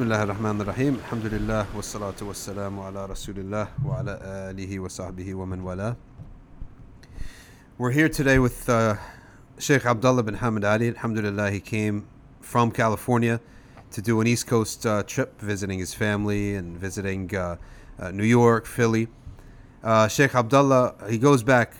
[0.00, 0.94] Bismillahirrahmanirrahim.
[0.94, 4.16] Alhamdulillah wassalatu wassalamu ala rasulillah wa ala
[4.48, 5.94] alihi wa sahbihi wa man wala.
[7.76, 8.96] We're here today with uh,
[9.58, 10.88] Sheikh Abdullah bin Hamid Ali.
[10.88, 12.08] Alhamdulillah, he came
[12.40, 13.42] from California
[13.90, 17.56] to do an East Coast uh, trip, visiting his family and visiting uh,
[17.98, 19.08] uh New York, Philly.
[19.84, 21.74] Uh, Sheikh Abdullah, he goes back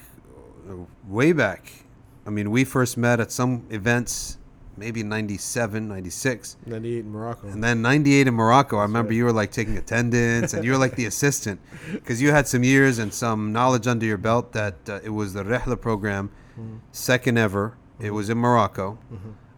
[0.68, 0.75] uh,
[1.09, 1.73] way back.
[2.26, 4.37] I mean, we first met at some events
[4.80, 6.57] maybe 97, 96.
[6.66, 7.46] 98 in Morocco.
[7.48, 9.16] And then 98 in Morocco, I remember right.
[9.16, 11.61] you were like taking attendance and you were like the assistant
[11.93, 15.34] because you had some years and some knowledge under your belt that uh, it was
[15.34, 16.79] the Rihla program, Mm-hmm.
[16.93, 17.76] second ever.
[18.00, 18.98] It was in Morocco.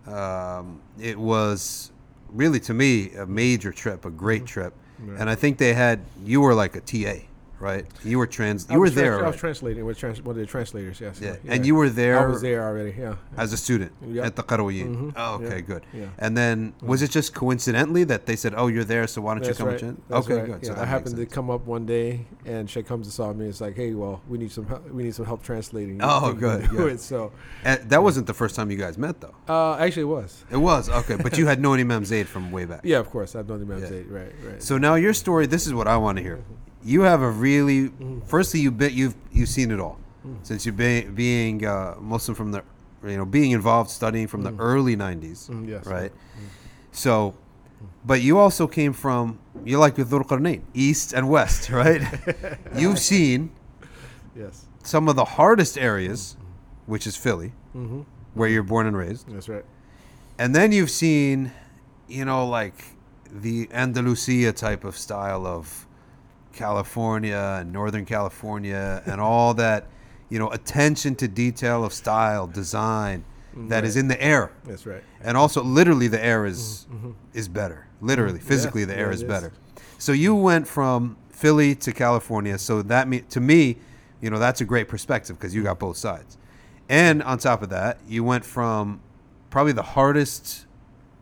[0.06, 1.90] Um, it was
[2.28, 4.72] really, to me, a major trip, a great trip.
[4.74, 5.10] Mm-hmm.
[5.12, 5.20] Right.
[5.20, 7.24] And I think they had, you were like a TA,
[7.62, 7.86] right?
[8.04, 9.14] You were trans, you were was trans- there.
[9.24, 9.40] I was right?
[9.40, 11.20] translating with trans- one of the translators, yes.
[11.20, 11.36] Yeah.
[11.46, 13.14] And you were there I was there already, yeah.
[13.36, 14.24] as a student Yep.
[14.26, 14.90] at the Qarawiyyin.
[14.96, 15.12] Mhm.
[15.16, 15.60] Oh, okay, Yeah.
[15.60, 15.82] good.
[15.94, 16.06] Yeah.
[16.18, 19.44] And then was it just coincidentally that they said, "Oh, you're there, so why don't
[19.44, 19.82] That's you come right.
[19.82, 20.46] in?" Okay, right.
[20.46, 20.58] good.
[20.62, 23.46] Yeah, So I happened to come up one day, and Sheikh comes and saw me.
[23.46, 24.90] It's like, hey, well, we need some help.
[24.90, 26.00] We need some help translating.
[26.02, 26.92] Oh, good, good.
[26.94, 27.00] it.
[27.12, 27.30] So,
[27.64, 29.34] And that wasn't the first time you guys met, though.
[29.48, 30.44] uh, actually, it was.
[30.50, 32.80] It was okay, but you had known Imam Zaid from way back.
[32.92, 33.36] Yeah, of course.
[33.36, 33.88] I've known Imam Yeah.
[33.88, 34.06] Zayd.
[34.08, 34.62] Right, right.
[34.62, 35.46] So now your story.
[35.46, 36.38] This is what I want to hear.
[36.84, 37.88] You have a really.
[37.88, 38.20] Mm-hmm.
[38.26, 39.98] Firstly, you bet you've you've seen it all
[40.42, 42.62] since you've been being uh, Muslim from the,
[43.04, 45.86] you know, being involved studying from the early '90s, Mm, yes.
[45.86, 46.12] right?
[46.92, 47.34] So,
[48.04, 52.02] but you also came from you like with Dhul Qarnayn, east and west, right?
[52.76, 53.50] You've seen
[54.36, 54.66] Yes.
[54.82, 56.36] some of the hardest areas,
[56.86, 58.00] which is Philly, Mm-hmm.
[58.34, 59.28] where you're born and raised.
[59.28, 59.64] That's right.
[60.38, 61.52] And then you've seen,
[62.08, 62.74] you know, like
[63.30, 65.86] the Andalusia type of style of
[66.52, 69.86] California and Northern California and all that,
[70.28, 73.68] you know, attention to detail of style, design mm-hmm.
[73.68, 74.00] that is Right.
[74.00, 74.52] in the air.
[74.64, 75.02] That's right.
[75.22, 77.08] And also literally the air is mm-hmm.
[77.08, 77.38] Mm-hmm.
[77.38, 77.86] is better.
[78.00, 79.28] Literally, physically the air yeah, is is.
[79.28, 79.52] better.
[79.98, 83.76] So you went from Philly to California, so that me, to me,
[84.20, 86.38] you know, that's a great perspective because you got both sides.
[86.88, 89.00] And on top of that, you went from
[89.50, 90.66] probably the hardest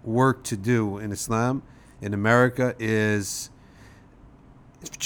[0.03, 1.63] work to do in Islam
[2.01, 3.51] in America is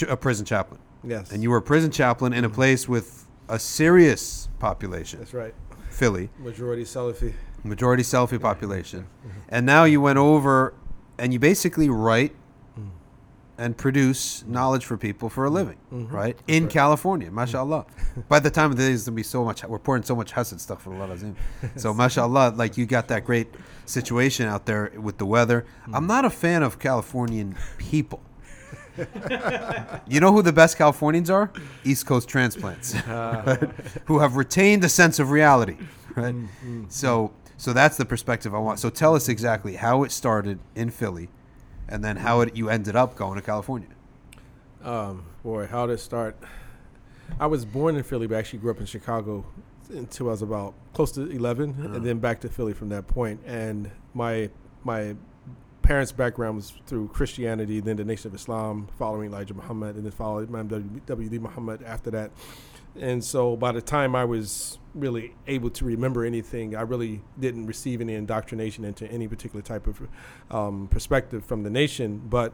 [0.09, 0.81] a prison chaplain.
[1.03, 1.31] Yes.
[1.33, 5.55] And you were a prison chaplain in a place with a serious population, That's right.
[5.91, 7.35] Philly Majority Salafi.
[7.63, 9.07] majority Salafi population.
[9.27, 9.39] Mm-hmm.
[9.51, 10.75] And now you went over
[11.19, 12.35] and you basically write
[12.79, 12.89] mm.
[13.59, 15.57] and produce knowledge for people for a mm-hmm.
[15.57, 16.15] living, mm-hmm.
[16.15, 16.39] right?
[16.49, 16.73] In right.
[16.73, 17.87] California, mashallah.
[18.29, 20.17] By the time of the day, there's going to be so much, we're pouring so
[20.17, 21.37] much hasad stuff for Allah Azim.
[21.77, 23.49] So, mashallah, like you got that great
[23.85, 25.67] situation out there with the weather.
[25.93, 28.23] I'm not a fan of Californian people.
[30.09, 31.51] you know who the best Californians are?
[31.85, 33.59] East Coast transplants, right?
[34.07, 35.77] who have retained a sense of reality,
[36.15, 36.35] right?
[36.89, 38.79] So, so that's the perspective I want.
[38.79, 41.29] So, tell us exactly how it started in Philly,
[41.89, 43.89] and then how it you ended up going to California.
[44.83, 46.37] Um, boy, how did it start?
[47.41, 49.45] I was born in Philly, but actually grew up in Chicago
[49.91, 51.95] until I was about close to 11, Uh-huh.
[51.95, 53.41] and then back to Philly from that point.
[53.47, 54.51] And my
[54.85, 55.17] my
[55.85, 60.13] parents' background was through Christianity, then the Nation of Islam, following Elijah Muhammad, and then
[60.13, 61.39] followed Imam W- W.D.
[61.39, 62.33] Muhammad after that.
[62.99, 67.67] And so by the time I was really able to remember anything, I really didn't
[67.67, 70.01] receive any indoctrination into any particular type of
[70.51, 72.23] um, perspective from the nation.
[72.25, 72.53] But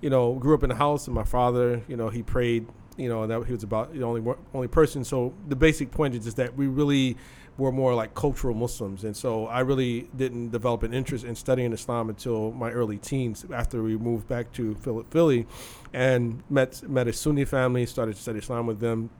[0.00, 2.66] you know, grew up in a house, and my father, you know, he prayed.
[2.98, 5.04] You know, that he was about the only only person.
[5.04, 7.16] So the basic point is just that we really
[7.56, 11.72] were more like cultural Muslims, and so I really didn't develop an interest in studying
[11.72, 13.44] Islam until my early teens.
[13.52, 15.46] After we moved back to Phil- Philly,
[15.92, 19.10] and met met a Sunni family, started to study Islam with them.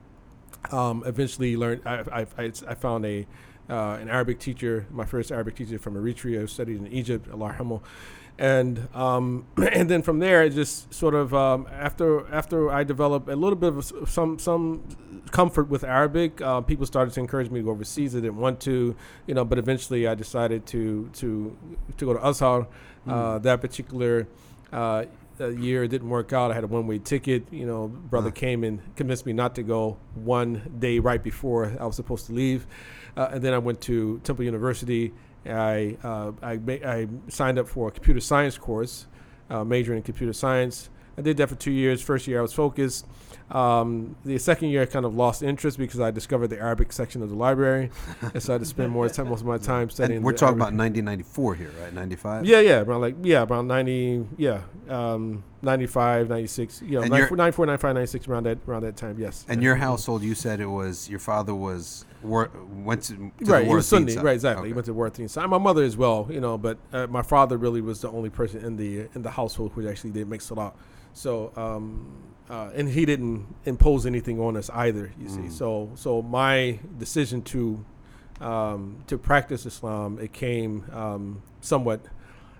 [0.71, 1.81] Um, eventually, learned.
[1.85, 3.25] I, I, I, found a
[3.69, 7.81] uh, an Arabic teacher, my first Arabic teacher from Eritrea, studied in Egypt, Allah yarhamu.
[8.39, 13.27] And um, and then from there, it just sort of um, after after I developed
[13.29, 14.81] a little bit of some some
[15.31, 18.15] comfort with Arabic, uh, people started to encourage me to go overseas.
[18.15, 18.95] I didn't want to,
[19.27, 21.55] you know, but eventually I decided to to
[21.97, 22.65] to go to Azhar.
[23.07, 24.27] Uh, that particular
[24.71, 25.05] uh,
[25.39, 26.51] uh, year it didn't work out.
[26.51, 27.43] I had a one way ticket.
[27.51, 28.35] You know, brother Huh.
[28.35, 32.33] came and convinced me not to go one day right before I was supposed to
[32.33, 32.67] leave,
[33.17, 35.11] uh, and then I went to Temple University.
[35.45, 39.07] I uh, I, I signed up for a computer science course,
[39.49, 40.89] uh, majoring in computer science.
[41.17, 42.01] I did that for two years.
[42.01, 43.05] First year I was focused.
[43.51, 47.21] Um, the second year I kind of lost interest because I discovered the Arabic section
[47.21, 47.89] of the library,
[48.33, 50.17] and so I had to spend more time, most of my time studying.
[50.17, 50.75] And we're talking Arabic.
[50.75, 51.93] about 1994 here, right?
[51.93, 52.45] 95.
[52.45, 57.65] Yeah, yeah, around like yeah, around 90, yeah, um, 95, 96, you know, 94, 94,
[57.65, 59.17] 95, 96, around that around that time.
[59.19, 59.45] Yes.
[59.49, 63.63] And your household, you said it was your father was wor- went to, to right,
[63.63, 64.11] he war was Sunni.
[64.13, 64.23] side.
[64.23, 64.67] Right, exactly.
[64.69, 65.47] He went to Worthing side.
[65.49, 68.63] My mother as well, you know, but uh, my father really was the only person
[68.65, 70.73] in the in the household who actually did make salah.
[71.13, 72.07] So, um,
[72.49, 75.11] uh, and he didn't impose anything on us either.
[75.19, 75.51] You see, Mm.
[75.51, 77.83] so so my decision to
[78.41, 82.01] um, to practice Islam it came um, somewhat.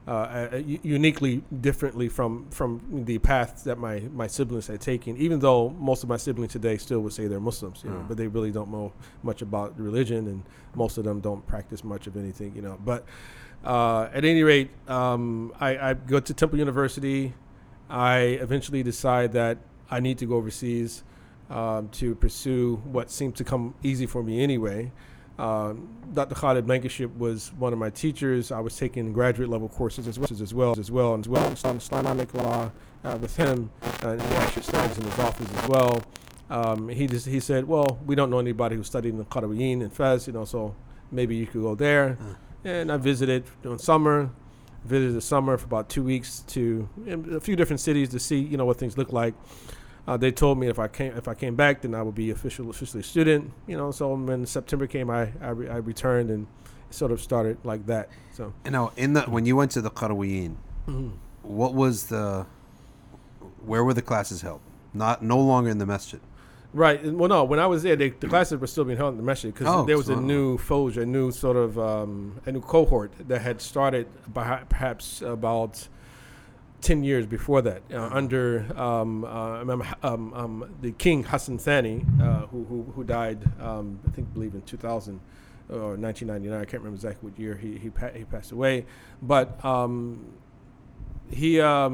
[0.07, 0.12] Uh,
[0.54, 5.69] uh, uniquely differently from from the path that my my siblings had taken even though
[5.78, 8.07] most of my siblings today still would say they're muslims you know Mm.
[8.07, 8.92] but they really don't know
[9.22, 10.42] much about religion and
[10.74, 12.80] most of them don't practice much of anything you know.
[12.84, 13.06] But
[13.63, 17.34] uh, at any rate um, I, I go to temple university.
[17.90, 19.57] I eventually decide that
[19.92, 21.04] i need to go overseas
[21.52, 24.92] um, to pursue what seemed to come easy for me anyway
[25.40, 26.36] um, Dr.
[26.36, 28.52] Khalid Blankenship was one of my teachers.
[28.52, 32.34] I was taking graduate level courses as well as well as well as well Islamic
[32.34, 32.72] law
[33.04, 33.72] uh, with him,
[34.04, 36.02] uh, and actually studies in his office as well.
[36.50, 39.82] Um, he just he said, "Well, we don't know anybody who studied in the Qarawiyin
[39.82, 40.76] in Fez, you know, so
[41.12, 42.34] maybe you could go there." Uh.
[42.66, 44.32] And I visited during summer,
[44.84, 46.90] visited the summer for about two weeks to
[47.32, 49.34] a few different cities to see, you know, what things look like.
[50.10, 52.32] Uh, they told me if I came if I came back, then I would be
[52.32, 53.52] official officially a student.
[53.68, 56.48] You know, so when September came, I I, re- I returned and
[56.90, 58.10] sort of started like that.
[58.34, 60.56] So you know, in the when you went to the Qarawiyin,
[61.44, 62.48] what was the
[63.66, 64.62] where were the classes held?
[64.94, 66.20] Not no longer in the masjid.
[66.74, 69.18] right, well, no, when I was there, they, the classes were still being held in
[69.18, 72.52] the masjid because Oh, there was a new foj, a new sort of um, a
[72.52, 75.88] new cohort that had started perha- perhaps about.
[76.81, 82.48] 10 years before that, uh, under um, uh, um, um, the King Hassan Thani, uh,
[82.48, 85.20] who, who, who died, um, I think, believe in 2000
[85.70, 86.60] or 1999.
[86.60, 88.86] I can't remember exactly what year he, he, pa- he passed away.
[89.22, 90.26] But um,
[91.30, 91.90] he, uh,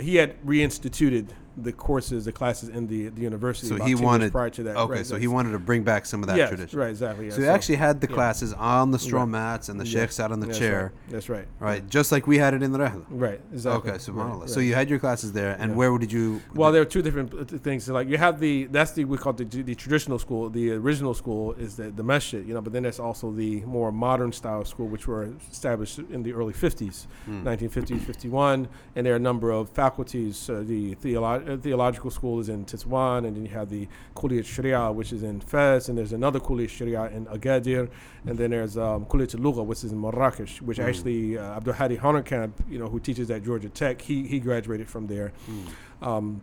[0.00, 1.28] he had reinstituted
[1.62, 3.66] the courses, the classes in the, the university.
[3.68, 4.76] So about he 10 years wanted- prior to that.
[4.76, 6.78] Okay, right, so he wanted to bring back some of that yes, tradition.
[6.78, 7.26] Right, exactly.
[7.26, 8.14] yeah, So he actually had the yeah.
[8.14, 9.28] classes on the straw Right.
[9.30, 10.00] mats and the Yeah.
[10.02, 11.10] sheikh sat on the That's chair, Right.
[11.12, 11.46] That's right.
[11.60, 11.88] right?
[11.88, 13.04] Just like we had it in the Rehla.
[13.10, 13.90] Right, exactly.
[13.90, 14.40] Okay, subhanAllah.
[14.40, 16.40] Right, So you had your classes there, and where did you?
[16.54, 17.84] Well, there are two different uh, things.
[17.84, 20.48] So, like you have the that's the we call it the, the traditional school.
[20.50, 22.60] The original school is the the masjid, you know.
[22.60, 26.52] But then there's also the more modern style school, which were established in the early
[26.52, 27.44] 50s, Hmm.
[27.46, 30.48] 1950s, 51, and there are a number of faculties.
[30.50, 34.44] Uh, the theolo- uh, theological school is in Tetouan, and then you have the Kulliyat
[34.44, 37.88] Sharia, which is in Fez, and there's another Kulliyat Sharia in Agadir,
[38.26, 40.84] and then there's um, Kulliyat Lugha, which is in Marrakesh, which Hmm.
[40.84, 44.88] actually uh, Abdul Hadi Honerkamp, you know, who teaches at Georgia Tech, he he graduated
[44.88, 46.06] from there Hmm.
[46.08, 46.40] um,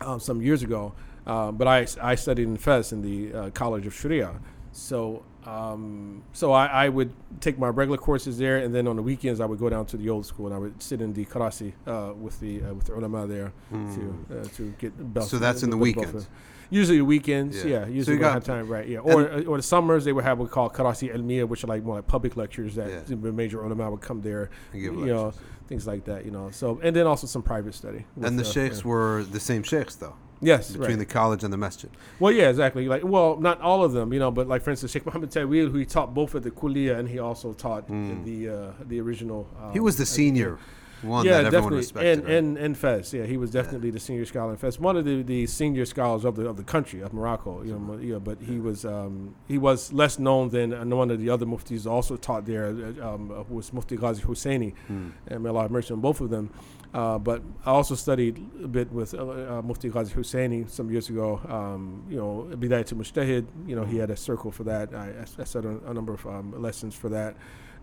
[0.00, 0.92] uh, some years ago.
[1.26, 4.32] Uh, but I, I studied in Fez in the uh, College of Sharia.
[4.72, 9.02] So um, so I, I would take my regular courses there, and then on the
[9.02, 11.24] weekends I would go down to the old school and I would sit in the
[11.24, 15.30] karasi uh, with the uh, with the ulama there to uh, to get belts.
[15.30, 15.36] Hmm.
[15.36, 16.28] So that's in the with weekends?
[16.70, 17.64] Usually weekends, Yeah.
[17.64, 17.84] yeah.
[17.84, 18.86] So usually you when I got- have time, right?
[18.86, 18.98] Yeah.
[18.98, 21.82] Or or the summers they would have what we call karasi elmiya, which are like
[21.82, 23.00] more like public lectures that Yeah.
[23.16, 25.32] the major ulama would come there, And give you know,
[25.66, 26.50] things like that, you know.
[26.50, 28.04] So and then also some private study.
[28.16, 30.98] And the with, uh, sheikhs were the same sheikhs, though, yes between right.
[30.98, 31.90] the college and the masjid.
[32.18, 32.88] Well, yeah, exactly.
[32.88, 35.70] Like, well, not all of them, you know, but like for instance, Sheikh Muhammad Tawil,
[35.70, 39.00] who he taught both at the Kuliya and he also taught in the uh, the
[39.00, 39.48] original.
[39.60, 39.72] Um.
[39.72, 40.58] He was the senior
[41.02, 42.34] one yeah, that everyone definitely, and right?
[42.34, 45.22] and and Fez, yeah, he was definitely the senior scholar in Fez, one of the,
[45.22, 48.58] the senior scholars of the of the country of Morocco, you know, yeah, but he
[48.58, 52.46] was um, he was less known than uh, one of the other muftis also taught
[52.46, 55.08] there, uh, um, who was Mufti Ghazi Husseini, Hmm.
[55.26, 56.50] and may Allah have mercy on both of them.
[56.94, 61.10] Uh, but I also studied a bit with uh, uh, Mufti Ghazi Husseini some years
[61.10, 61.38] ago.
[61.46, 63.46] Um, you know, Bidayat to Mujtahid.
[63.66, 64.94] You know, he had a circle for that.
[64.94, 67.36] I, I, I studied a, a number of um, lessons for that.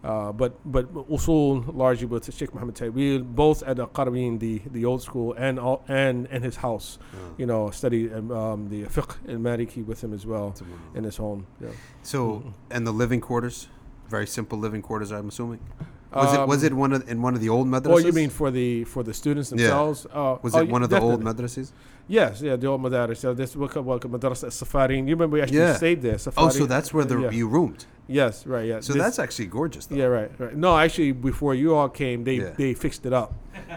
[0.06, 4.84] Uh, but but usul largely with Sheikh Muhammad Tawil, both at the Qarawin, the the
[4.86, 6.88] old school, and all, and in his house.
[7.40, 10.54] You know, studied um, um, the fiqh and Maliki with him as well
[10.94, 11.48] in his home.
[11.60, 11.70] Yeah.
[12.04, 12.20] So,
[12.70, 13.68] and the living quarters,
[14.08, 15.60] very simple living quarters, I'm assuming.
[16.14, 17.94] Was it was Um, it one of in one of the old madrasas?
[17.96, 19.58] Oh, you mean for the for the students Yeah.
[19.58, 20.06] themselves?
[20.14, 21.46] Uh, was oh, it one of the old definitely.
[21.46, 21.72] madrasas?
[22.08, 23.18] Yes, yeah, the old madaris.
[23.18, 25.08] So this book called Madrasa Safarin.
[25.08, 25.76] You remember we actually Yeah.
[25.76, 26.18] stayed there.
[26.38, 27.32] Oh, so that's where the yeah.
[27.32, 27.86] you roomed.
[28.08, 28.80] Yes, right, yeah.
[28.82, 29.96] So This- that's actually gorgeous, though.
[29.96, 30.56] yeah, right, right.
[30.56, 32.52] No, actually, before you all came, they Yeah.
[32.56, 33.34] they fixed it up.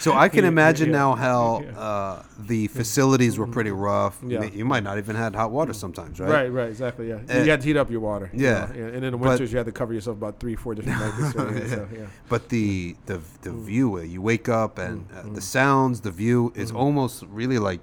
[0.00, 1.00] So I can imagine yeah.
[1.00, 1.78] now how Yeah.
[1.88, 4.18] uh, the facilities were pretty rough.
[4.26, 4.44] Yeah.
[4.44, 6.30] You might not even had hot water sometimes, right?
[6.30, 7.08] Right, right, exactly.
[7.10, 8.30] Yeah, Uh, you had to heat up your water.
[8.32, 8.52] you yeah.
[8.74, 10.98] know, and in the But- winters you had to cover yourself about three, four different
[10.98, 11.34] blankets.
[11.60, 12.06] Yeah, so, yeah.
[12.32, 13.64] But the the the Mm.
[13.72, 17.80] view, you wake up and uh, the sounds, the view is almost really like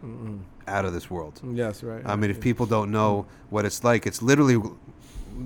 [0.75, 1.35] out of this world.
[1.63, 2.03] Yes, right.
[2.11, 3.11] I mean, if people don't know
[3.53, 4.57] what it's like, it's literally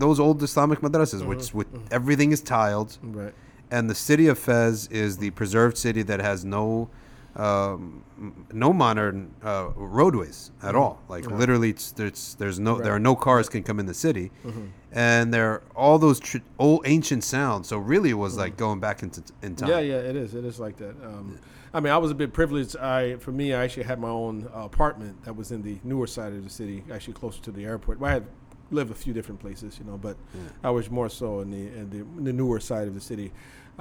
[0.05, 1.57] those old Islamic madrasas, which Mm-hmm.
[1.59, 3.33] with everything is tiled, right.
[3.71, 6.89] And the city of Fez is the preserved city that has no
[7.37, 8.03] um,
[8.51, 11.01] no modern uh, roadways at all.
[11.07, 11.39] Like Right.
[11.39, 14.67] literally, it's, there's there's no there are no cars can come in the city, Mhm.
[14.91, 17.69] and there are all those tr- old ancient sounds.
[17.69, 19.69] So really, it was like going back into in time.
[19.69, 20.35] Yeah, yeah, it is.
[20.35, 20.93] It is like that.
[21.05, 21.39] Um,
[21.73, 22.75] I mean, I was a bit privileged.
[22.75, 26.07] I, for me, I actually had my own uh, apartment that was in the newer
[26.07, 27.97] side of the city, actually closer to the airport.
[28.01, 28.25] Well, I had
[28.71, 30.41] lived a few different places, you know, but Yeah.
[30.65, 33.31] I was more so in the in the, in the newer side of the city.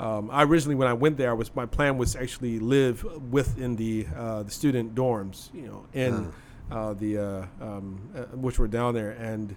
[0.01, 3.05] Um, I originally, when I went there, I was my plan was to actually live
[3.31, 6.33] within the uh, the student dorms, you know, in
[6.71, 9.55] uh, the uh, um, uh, which were down there, and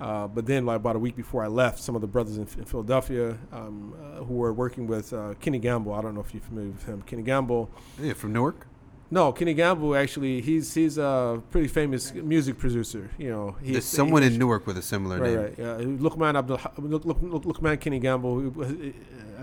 [0.00, 2.46] uh, but then like about a week before I left, some of the brothers in,
[2.58, 5.92] in Philadelphia um, uh, who were working with uh, Kenny Gamble.
[5.92, 7.02] I don't know if you're familiar with him.
[7.02, 7.70] Kenny Gamble.
[8.00, 8.66] Yeah, from Newark.
[9.12, 13.10] No, Kenny Gamble actually he's he's a pretty famous music producer.
[13.16, 15.38] You know, he's There's someone in Newark with a similar Right, name.
[15.40, 15.54] right.
[15.56, 18.52] Yeah, Lukman Abdul Luk, Luk, Luk, Lukman Kenny Gamble.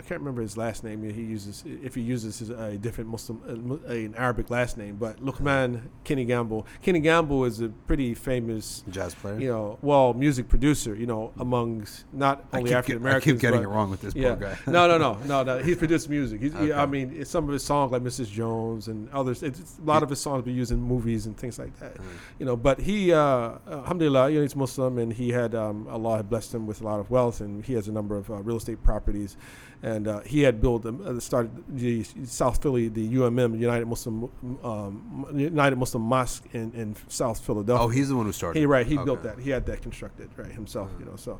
[0.01, 1.03] I can't remember his last name.
[1.03, 3.39] He uses if he uses his, a different Muslim,
[3.87, 4.95] uh, an Arabic last name.
[4.95, 6.65] But Lukman Kenny Gamble.
[6.81, 9.39] Kenny Gamble is a pretty famous, Jazz player.
[9.39, 10.95] you know, well, music producer.
[10.95, 13.33] You know, amongst not only African get- I Americans.
[13.33, 14.29] keep getting but- it wrong with this yeah.
[14.35, 14.57] poor guy.
[14.65, 15.59] no, no, no, no, no.
[15.59, 16.41] He's produced music.
[16.41, 16.73] He's, Okay.
[16.73, 18.31] I mean, it's some of his songs like Mrs.
[18.31, 19.43] Jones and others.
[19.43, 21.95] It's, it's- a lot of his songs be used in movies and things like that.
[21.95, 22.03] Mm.
[22.39, 26.17] You know, but he, uh, alhamdulillah, you know, he's Muslim and he had, um, Allah
[26.17, 28.35] had blessed him with a lot of wealth and he has a number of uh,
[28.41, 29.37] real estate properties.
[29.83, 34.29] And uh, he had built, um, uh, started the South Philly, the UMM, United Muslim,
[34.63, 37.83] um, United Muslim Mosque in, in South Philadelphia.
[37.83, 38.59] Oh, he's the one who started.
[38.59, 38.85] He right.
[38.85, 39.05] He Okay.
[39.05, 39.39] built that.
[39.39, 40.91] He had that constructed right himself.
[40.91, 40.99] Mm.
[40.99, 41.15] You know.
[41.15, 41.39] So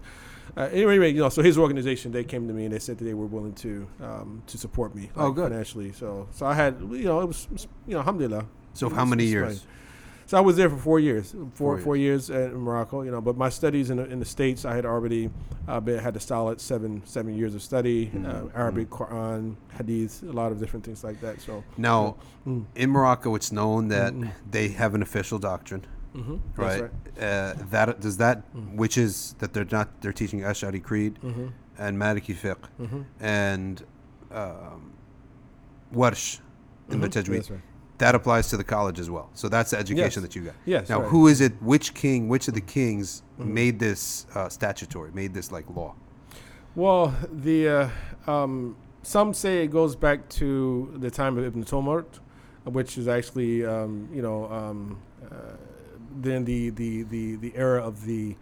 [0.57, 3.03] uh, anyway, you know, so his organization they came to me and they said that
[3.05, 5.12] they were willing to um, to support me.
[5.15, 5.50] Oh, good.
[5.51, 5.91] Financially.
[5.93, 7.48] So so I had you know it was
[7.86, 8.45] you know alhamdulillah.
[8.74, 9.60] So how many years?
[9.60, 9.67] fine.
[10.32, 13.02] So I was there for four years, four four years in Morocco.
[13.02, 15.30] You know, but my studies in the, in the states, I had already
[15.68, 20.24] uh, been, had a solid seven seven years of study, Mm, uh, Arabic, Quran, Hadith,
[20.24, 21.42] a lot of different things like that.
[21.42, 22.16] So Now,
[22.48, 24.32] mm, in Morocco, it's known that Mm, mm.
[24.50, 25.84] they have an official doctrine,
[26.16, 26.38] mm-hmm.
[26.56, 26.90] right?
[27.16, 28.38] That's Uh, that does that,
[28.82, 31.48] which is that they're not they're teaching Ash'ari Creed Mm-hmm.
[31.78, 33.02] and Maliki fiqh Mm-hmm.
[33.20, 33.84] and
[34.32, 34.94] um,
[35.94, 36.40] Warsh
[36.90, 37.10] in the.
[37.10, 37.50] Tajweed.
[37.52, 37.71] Right.
[38.01, 39.29] That applies to the college as well.
[39.36, 40.34] So that's the education Yes.
[40.34, 40.55] that you got.
[40.65, 40.89] Yes.
[40.89, 41.10] Now, right.
[41.10, 41.53] who is it?
[41.62, 42.27] Which king?
[42.27, 43.46] Which of the kings Mhm.
[43.46, 45.12] made this uh, statutory?
[45.13, 45.93] Made this like law?
[46.74, 47.91] Well, the
[48.27, 52.20] uh, um, some say it goes back to the time of Ibn Tumart,
[52.63, 55.36] which is actually um, you know um, uh,
[56.20, 58.36] then the, the, the, the era of the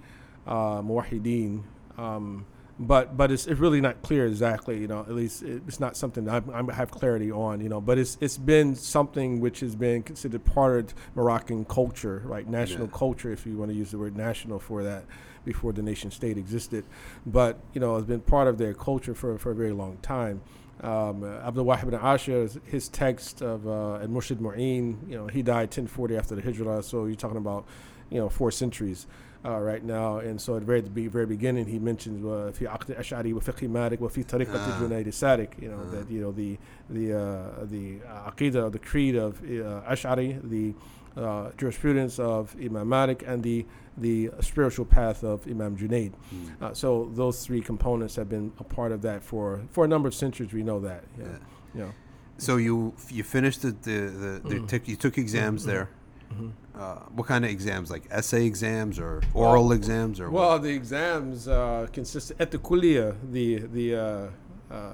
[0.47, 1.63] uh, Muwahideen.
[1.97, 2.45] Um,
[2.79, 4.79] but but it's, it's really not clear exactly.
[4.79, 7.59] You know, at least it's not something that I, I have clarity on.
[7.59, 12.21] You know, but it's it's been something which has been considered part of Moroccan culture,
[12.25, 12.47] right?
[12.47, 12.97] National Yeah.
[12.97, 15.03] culture, if you want to use the word national for that,
[15.43, 16.85] before the nation state existed.
[17.25, 20.41] But you know, it's been part of their culture for, for a very long time.
[20.81, 25.41] Um, Abdul Wahid ibn Ashir, his text of uh, Al Murshid Mu'in, you know, he
[25.41, 27.65] died 1040 after the Hijrah, so you're talking about,
[28.09, 29.05] you know, four centuries
[29.44, 30.18] uh, right now.
[30.18, 33.32] And so at the very, the be- very beginning, he mentions uh, في عقد الأشعري
[33.34, 34.82] وفقه مالك وفي طريقة Ah.
[34.82, 35.94] الجنيد السالك, you know, Ah.
[35.94, 36.58] that, you know, the,
[36.90, 37.98] the, uh, the
[38.30, 40.74] aqidah, the creed of uh, Ash'ari, the
[41.16, 43.64] uh, jurisprudence of Imam Malik, and the,
[43.98, 46.12] the spiritual path of Imam Junaid.
[46.30, 46.64] Hmm.
[46.64, 50.08] Uh, so those three components have been a part of that for, for a number
[50.08, 50.52] of centuries.
[50.52, 51.04] We know that.
[51.18, 51.24] Yeah.
[51.26, 51.38] Yeah.
[51.82, 51.90] Yeah.
[52.38, 54.68] So you you finished the the, the, the Mhm.
[54.68, 55.66] took, you took exams Mhm.
[55.66, 55.88] there.
[56.32, 56.50] Mhm.
[56.79, 57.91] Uh, what kind of exams?
[57.91, 60.63] Like essay exams or oral Well- exams or Well, what?
[60.63, 64.91] the exams uh, consist at the kuliya, the the uh, uh,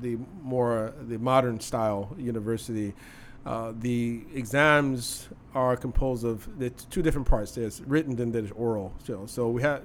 [0.00, 2.94] the more the modern style university.
[3.44, 6.48] Uh, the exams are composed of
[6.90, 7.52] two different parts.
[7.52, 8.92] There's written and there's oral.
[9.04, 9.82] So, so we have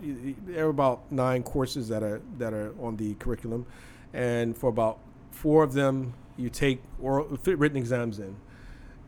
[0.47, 3.65] there are about nine courses that are that are on the curriculum,
[4.13, 4.97] and for about
[5.31, 8.35] four of them, you take oral written exams in.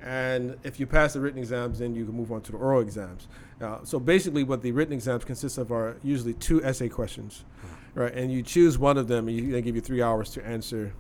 [0.04, 2.82] And if you pass the written exams, then you can move on to the oral
[2.82, 3.28] exams.
[3.62, 7.46] Uh, so basically, what the written exams consist of are usually two essay questions,
[7.96, 8.14] right?
[8.14, 10.94] And you choose one of them, and you, they give you three hours to answer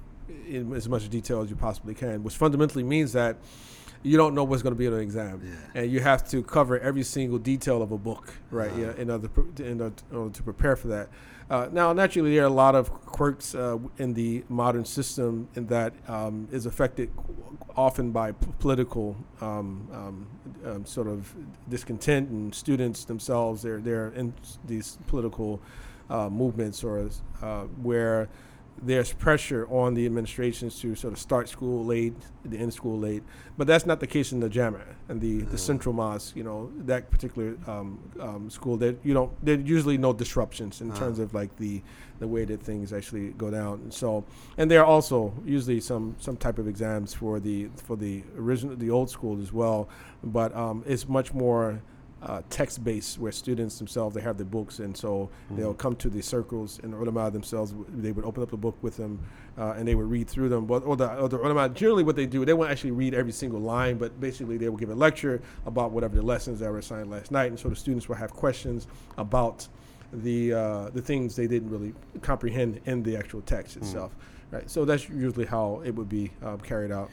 [0.47, 3.35] in as much detail as you possibly can, which fundamentally means that
[4.03, 5.81] you don't know what's going to be on an exam, Yeah.
[5.81, 8.71] and you have to cover every single detail of a book, right?
[8.71, 8.81] Uh-huh.
[8.81, 9.29] Yeah, in order,
[9.59, 11.09] in to- in order to prepare for that.
[11.49, 15.67] Uh, now, naturally, there are a lot of quirks uh, in the modern system in
[15.67, 17.11] that um, is affected
[17.75, 20.27] often by political um, um,
[20.65, 21.33] um, sort of
[21.69, 23.61] discontent, and students themselves.
[23.61, 24.33] They're they're in
[24.65, 25.59] these political
[26.09, 27.09] uh, movements or
[27.41, 28.29] uh, where
[28.81, 32.13] there's pressure on the administrations to sort of start school late,
[32.43, 33.23] the end school late.
[33.57, 36.35] But that's not the case in the Jama and the, the central mosque.
[36.35, 38.77] You know that particular um, um, school.
[38.77, 39.31] That you don't.
[39.45, 40.95] There usually no disruptions in Ah.
[40.95, 41.81] terms of like the
[42.19, 43.73] the way that things actually go down.
[43.83, 44.23] And so,
[44.57, 48.75] and there are also usually some some type of exams for the for the original
[48.75, 49.87] the old school as well.
[50.23, 51.81] But um, it's much more
[52.25, 56.09] uh, text based where students themselves they have the books and so they'll come to
[56.09, 59.19] the circles and the ulama themselves they would open up the book with them
[59.57, 60.65] uh, and they would read through them.
[60.65, 63.33] But or the, or the ulama generally what they do they won't actually read every
[63.33, 66.77] single line but basically they will give a lecture about whatever the lessons that were
[66.77, 68.87] assigned last night and so the students will have questions
[69.17, 69.67] about
[70.13, 74.11] the uh, the things they didn't really comprehend in the actual text itself.
[74.51, 77.09] Right so that's usually how it would be um, carried out.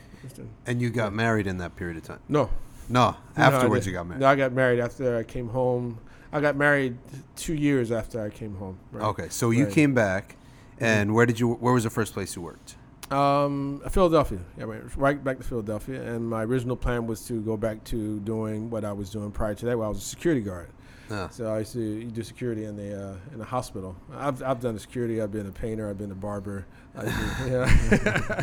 [0.66, 2.20] And you got married in that period of time?
[2.28, 2.50] no
[2.90, 4.20] No, no, afterwards you got married.
[4.20, 5.98] No, I got married after I came home.
[6.32, 6.98] I got married
[7.36, 8.78] two years after I came home.
[8.92, 9.04] Right?
[9.04, 9.72] Okay, so you Right.
[9.72, 10.36] came back,
[10.78, 11.54] and where did you?
[11.54, 12.76] Where was the first place you worked?
[13.10, 14.38] Um, Philadelphia.
[14.56, 16.00] Yeah, right, right back to Philadelphia.
[16.02, 19.54] And my original plan was to go back to doing what I was doing prior
[19.54, 20.68] to that, where I was a security guard.
[21.10, 21.28] Ah.
[21.28, 23.96] So I used to do security in the uh, in the hospital.
[24.14, 25.20] I've, I've done the security.
[25.20, 25.90] I've been a painter.
[25.90, 26.66] I've been a barber.
[27.00, 28.42] I do, yeah.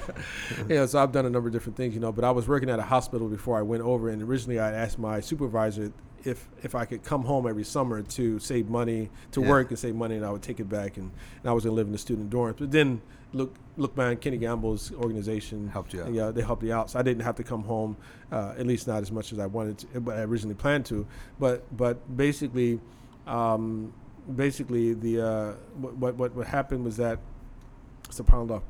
[0.69, 0.85] yeah.
[0.85, 2.11] So I've done a number of different things, you know.
[2.11, 4.99] But I was working at a hospital before I went over, and originally I asked
[4.99, 5.91] my supervisor
[6.23, 9.49] if if I could come home every summer to save money to Yeah.
[9.49, 11.11] work and save money, and I would take it back, and,
[11.41, 12.55] and I was gonna live in the student dorms.
[12.57, 13.01] But then
[13.33, 16.11] look look man, Kenny Gamble's organization Helped you out.
[16.13, 17.95] Yeah, they helped me out, so I didn't have to come home,
[18.31, 21.05] uh, at least not as much as I wanted to, but I originally planned to.
[21.39, 22.79] But but basically,
[23.27, 23.93] um,
[24.35, 27.19] basically the uh, what what what happened was that
[28.09, 28.61] subhanallah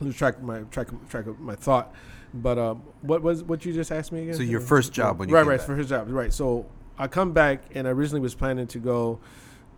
[0.00, 1.94] lose track of my track of, track of my thought
[2.34, 5.28] but um, what was what you just asked me again So your first job when
[5.28, 5.66] you right right back.
[5.66, 6.66] for his job right so
[6.98, 9.20] i come back and i originally was planning to go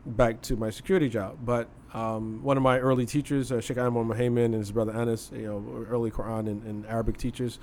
[0.07, 4.05] back to my security job but um, one of my early teachers uh, Sheikh Anwar
[4.05, 7.59] Muhaimin and his brother Anas you know early Quran and, and Arabic teachers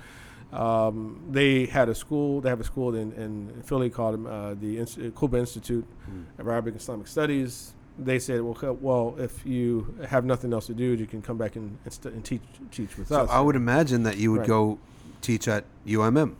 [0.52, 4.78] um, they had a school they have a school in, in Philly called uh, the
[4.78, 6.22] Inst- Quba Institute Hmm.
[6.40, 7.74] of Arabic Islamic Studies.
[7.98, 11.56] They said, "Well, well, if you have nothing else to do, you can come back
[11.56, 14.40] and, and, st- and teach teach with So us." I would imagine that you would
[14.40, 14.48] Right.
[14.48, 14.78] go
[15.20, 16.34] teach at UMM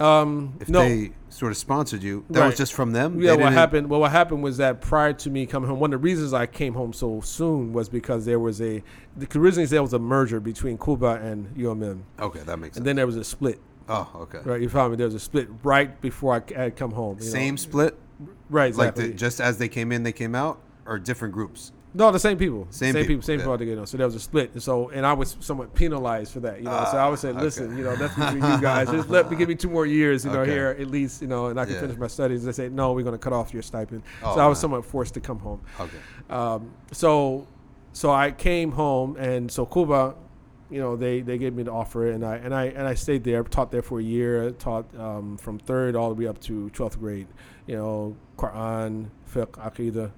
[0.00, 2.24] um, if no, they sort of sponsored you.
[2.30, 3.20] That was just from them.
[3.20, 3.30] yeah.
[3.30, 3.90] They What didn't- happened?
[3.90, 6.46] Well, what happened was that prior to me coming home, one of the reasons I
[6.46, 8.82] came home so soon was because there was a
[9.16, 12.78] the, originally there was a merger between Quba and UMM, Okay, that makes sense.
[12.78, 13.60] and then there was a split.
[13.88, 14.38] oh, okay.
[14.44, 14.96] Right, you found me.
[14.96, 17.18] There was a split right before I had come home.
[17.18, 17.30] you know.
[17.30, 17.96] Same split,
[18.50, 18.74] right?
[18.74, 21.72] like the, just as they came in, they came out, or different groups.
[21.94, 22.66] No, the same people.
[22.70, 23.22] Same Same, people, people.
[23.22, 23.42] Same yeah.
[23.42, 23.84] people altogether.
[23.86, 24.52] So there was a split.
[24.54, 26.58] And so, and I was somewhat penalized for that.
[26.58, 27.76] You know, so I would say, Ah, listen, okay.
[27.76, 28.90] you know, that's between you guys.
[28.90, 30.52] Just let me give me two more years, you know, Okay.
[30.52, 31.80] here at least, you know, and I can Yeah.
[31.82, 32.44] finish my studies.
[32.44, 34.04] They say, no, we're going to cut off your stipend.
[34.22, 34.60] Oh, so I was man.
[34.62, 35.60] somewhat forced to come home.
[35.78, 35.98] Okay.
[36.30, 37.46] Um, so,
[37.92, 40.14] so I came home, and so Quba,
[40.70, 43.24] you know, they, they gave me the offer, and I and I and I stayed
[43.24, 46.70] there, taught there for a year, taught um, from third all the way up to
[46.70, 47.26] twelfth grade.
[47.66, 50.10] You know, Quran, fiqh, aqidah.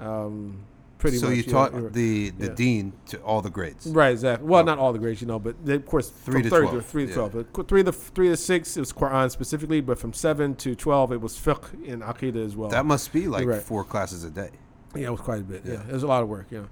[0.00, 0.60] Um,
[0.98, 1.36] pretty so much.
[1.36, 2.54] you taught you were- the the yeah.
[2.54, 3.86] dean to all the grades.
[3.86, 4.46] Right, exactly.
[4.48, 4.64] Well, Oh.
[4.64, 7.06] not all the grades, you know, but they, of course, Three to third 12, three
[7.06, 7.32] to twelve.
[7.52, 11.12] But three to three to six it was Quran specifically, but from seven to twelve
[11.12, 12.68] it was fiqh and aqidah as well.
[12.70, 13.62] That must be like Right.
[13.62, 14.50] four classes a day.
[14.94, 15.62] Yeah, it was quite a bit.
[15.64, 15.80] Yeah, Yeah.
[15.88, 16.46] it was a lot of work.
[16.50, 16.62] Yeah,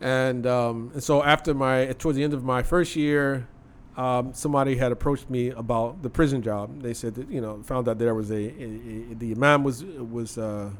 [0.00, 3.46] and um, and so after my towards the end of my first year,
[3.96, 6.82] um, somebody had approached me about the prison job.
[6.82, 9.84] They said that you know found out there was a, a, a the imam was
[9.84, 10.70] was uh,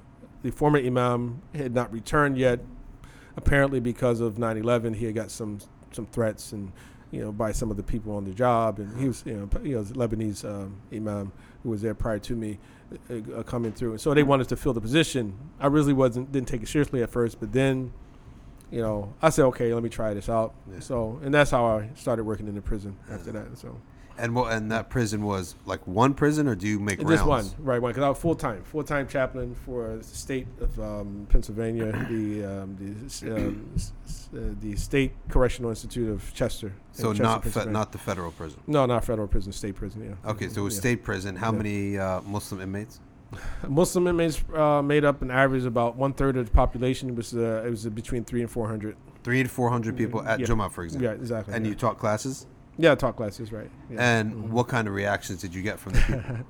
[0.47, 2.61] the former imam had not returned yet,
[3.37, 4.95] apparently because of 9/11.
[4.95, 5.59] He had got some
[5.91, 6.73] some threats and
[7.11, 9.61] you know by some of the people on the job, and he was you know
[9.63, 11.33] he was Lebanese um, imam
[11.63, 12.59] who was there prior to me
[13.11, 13.99] uh, uh, coming through.
[13.99, 15.37] So they wanted to fill the position.
[15.59, 17.93] I really wasn't didn't take it seriously at first, but then,
[18.71, 20.55] you know, I said, okay, let me try this out.
[20.71, 20.79] Yeah.
[20.79, 23.59] So, and that's how I started working in the prison after that.
[23.59, 23.81] So
[24.19, 24.53] And what?
[24.53, 27.81] And that prison was like one prison, or do you make just one, right?
[27.81, 31.93] One, because I was full time, full time chaplain for the state of um, Pennsylvania,
[32.11, 32.77] the um,
[33.23, 33.93] the um, s-
[34.35, 36.69] uh, the State Correctional Institute of Chester.
[36.69, 37.73] in So Chester, not fe- Pennsylvania.
[37.73, 38.61] not the federal prison.
[38.67, 40.03] no, not federal prison, state prison.
[40.25, 40.31] Yeah.
[40.31, 40.81] Okay, so it was Yeah.
[40.81, 41.37] state prison.
[41.37, 43.01] How many uh, Muslim inmates?
[43.69, 47.11] Muslim inmates uh, made up an average about one third of the population.
[47.11, 48.97] It was uh, it was between three and four hundred.
[49.25, 50.47] Three to four hundred people at Yeah.
[50.47, 51.09] Juma, for example.
[51.09, 51.53] Yeah, exactly.
[51.53, 51.71] And yeah.
[51.71, 52.47] you taught classes.
[52.79, 53.71] Yeah, talk classes, right?
[53.91, 54.19] Yeah.
[54.19, 54.49] And Mhm.
[54.51, 56.37] what kind of reactions did you get from the people?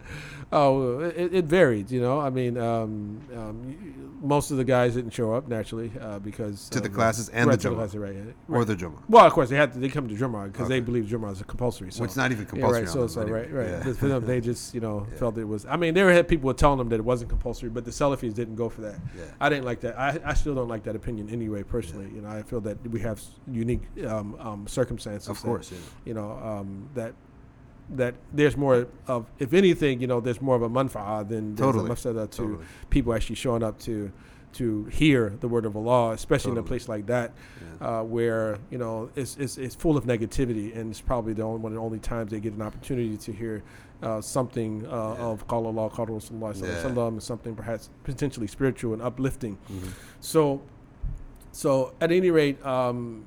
[0.53, 1.91] Oh, it, it varied.
[1.91, 6.21] You know, I mean, um, um, most of the guys didn't show up naturally uh,
[6.21, 8.57] because To the classes and right, the classes, right, yeah.
[8.57, 9.03] or the Jummah?
[9.09, 9.81] Well, of course, they had to.
[9.81, 11.91] They come to Jummah because they believe Jummah is a compulsory.
[11.91, 12.81] So Well, it's not even yeah, compulsory.
[12.83, 12.89] right.
[12.89, 13.69] So, so right, right.
[13.69, 13.93] Yeah.
[13.95, 15.19] For them, they just you know Yeah.
[15.19, 15.67] felt it was.
[15.67, 18.33] I mean, there had people were telling them that it wasn't compulsory, but the Salafis
[18.33, 19.01] didn't go for that.
[19.17, 19.25] Yeah.
[19.41, 19.99] I didn't like that.
[19.99, 21.65] I, I still don't like that opinion anyway.
[21.65, 25.29] Personally, you know, I feel that we have unique um, um, circumstances.
[25.29, 25.79] Of that, course, yeah.
[26.05, 27.15] you know um, that
[27.91, 31.67] that there's more of, if anything, you know, there's more of a manfa'a than there's
[31.73, 31.89] Totally.
[31.89, 32.65] a mafsada to Totally.
[32.91, 34.11] people actually showing up to
[34.55, 37.33] to hear the word of Allah, especially in a place like that,
[37.83, 38.01] Yeah.
[38.01, 41.61] uh, where you know it's, it's it's full of negativity, and it's probably the only
[41.61, 43.63] one of the only times they get an opportunity to hear
[44.03, 45.25] uh, something uh, Yeah.
[45.27, 47.07] of Qala Allah, Qala Rasulullah, Yeah.
[47.09, 49.59] and something perhaps potentially spiritual and uplifting.
[49.71, 49.89] Mhm.
[50.21, 50.63] So,
[51.53, 53.27] so at any rate, um,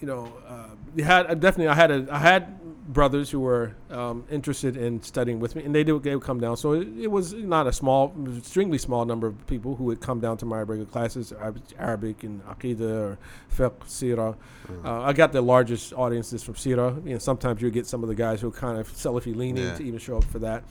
[0.00, 2.56] you know, uh, you had uh, definitely I had a I had
[2.92, 6.40] brothers who were um, interested in studying with me, and they did they would come
[6.40, 6.56] down.
[6.56, 10.18] So it, it was not a small, extremely small number of people who would come
[10.20, 11.32] down to my regular classes,
[11.78, 13.18] Arabic and Aqidah or
[13.56, 14.34] Fiqh, Sirah.
[14.68, 14.84] Mhm.
[14.84, 17.04] Uh, I got the largest audiences from Sirah.
[17.06, 19.64] You know, sometimes you get some of the guys who are kind of Salafi leaning
[19.64, 19.74] Yeah.
[19.76, 20.64] to even show up for that.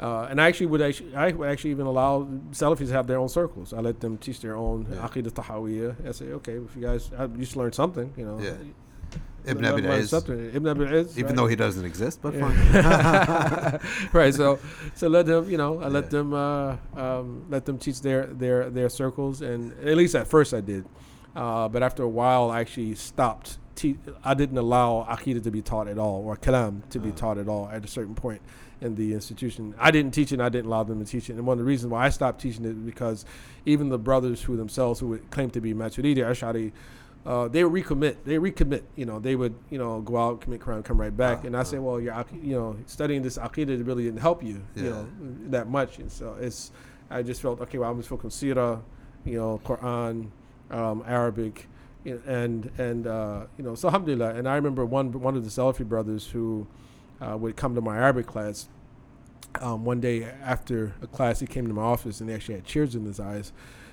[0.00, 3.18] Uh, and I actually would actually, I would actually even allow Salafis to have their
[3.18, 3.72] own circles.
[3.72, 5.06] I let them teach their own Yeah.
[5.06, 6.08] Aqidah Tahawiyah.
[6.08, 8.38] I say, okay, if you guys, I, you should learn something, you know.
[8.40, 8.54] Yeah.
[9.46, 11.36] Ibn Abi Ibn Abi even right?
[11.36, 12.56] though he doesn't exist, but fine.
[14.12, 14.32] Right.
[14.34, 14.58] So,
[14.94, 16.10] so let them, you know, I let Yeah.
[16.10, 20.54] them, uh, um, let them teach their their their circles, and at least at first
[20.54, 20.86] I did,
[21.36, 23.58] uh, but after a while I actually stopped.
[23.74, 27.14] Te- I didn't allow Aqidah to be taught at all, or Kalam to be Uh.
[27.14, 28.40] taught at all at a certain point
[28.80, 29.74] in the institution.
[29.78, 31.34] I didn't teach it, and I didn't allow them to teach it.
[31.34, 33.24] And one of the reasons why I stopped teaching it is because
[33.64, 36.72] even the brothers who themselves who would claim to be Maturidi, Ashari,
[37.26, 38.16] uh, they would recommit.
[38.24, 38.82] They recommit.
[38.96, 41.38] You know, they would you know go out, commit crime, come right back.
[41.42, 41.62] Ah, and I ah.
[41.62, 45.06] say, well, your aqi- you know studying this aqidah really didn't help you, you know,
[45.48, 45.98] that much.
[45.98, 46.70] And so it's,
[47.10, 47.78] I just felt okay.
[47.78, 48.82] Well, I'm just focused on Sirah,
[49.24, 50.28] you know, Quran,
[50.70, 51.66] um, Arabic,
[52.04, 54.34] and and uh, you know, so alhamdulillah.
[54.34, 56.66] And I remember one one of the Salafi brothers who
[57.20, 58.68] uh, would come to my Arabic class.
[59.60, 62.66] Um, one day after a class, he came to my office and he actually had
[62.66, 63.52] tears in his eyes,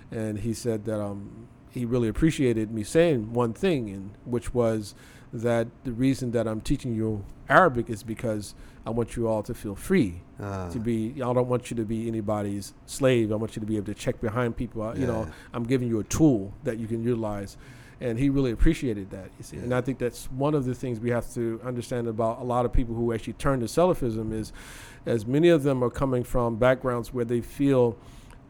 [0.10, 4.96] and he said that um, he really appreciated me saying one thing, and which was
[5.32, 8.56] that the reason that I'm teaching you Arabic is because
[8.88, 11.14] I want you all to feel free Uh, to be.
[11.18, 13.32] I don't want you to be anybody's slave.
[13.32, 14.82] I want you to be able to check behind people.
[14.82, 17.56] I- You know, I'm giving you a tool that you can utilize.
[18.02, 19.30] And he really appreciated that.
[19.38, 22.40] You see, and I think that's one of the things we have to understand about
[22.40, 24.52] a lot of people who actually turn to Salafism is,
[25.06, 27.96] as many of them are coming from backgrounds where they feel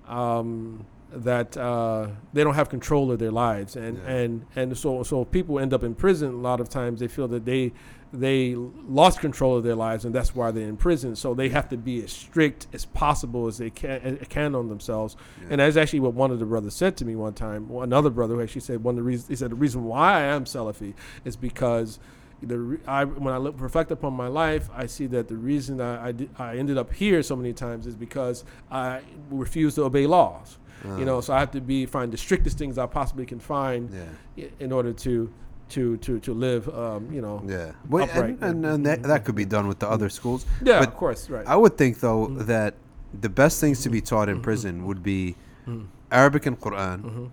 [0.07, 4.09] um, that uh, they don't have control of their lives, and Yeah.
[4.11, 6.29] and and so so people end up in prison.
[6.33, 7.73] A lot of times they feel that they
[8.13, 11.15] they lost control of their lives, and that's why they're in prison.
[11.15, 15.15] So they have to be as strict as possible as they can can on themselves.
[15.41, 15.47] Yeah.
[15.51, 17.69] And that's actually what one of the brothers said to me one time.
[17.71, 20.21] Another brother who actually said one of the reasons he said the reason why I
[20.23, 20.93] am Salafi
[21.23, 21.99] is because
[22.41, 26.07] the I when I look, reflect upon my life, I see that the reason I
[26.07, 30.07] I, did, I ended up here so many times is because I refuse to obey
[30.07, 30.57] laws.
[30.97, 33.39] You know, uh, so I have to be find the strictest things I possibly can
[33.39, 33.91] find
[34.35, 34.47] yeah.
[34.59, 35.31] in order to
[35.71, 36.67] to to to live.
[36.69, 37.71] Um, you know, Yeah.
[37.89, 40.45] Well, Upright, and, and, and that, that could be done with the other schools.
[40.63, 41.45] yeah, But of course, right.
[41.47, 42.45] I would think, though, Mhm.
[42.47, 42.75] that
[43.19, 44.37] the best things to be taught Mm-hmm.
[44.37, 45.35] in prison would be
[45.67, 45.85] Mhm.
[46.11, 47.29] Arabic and Quran Mhm.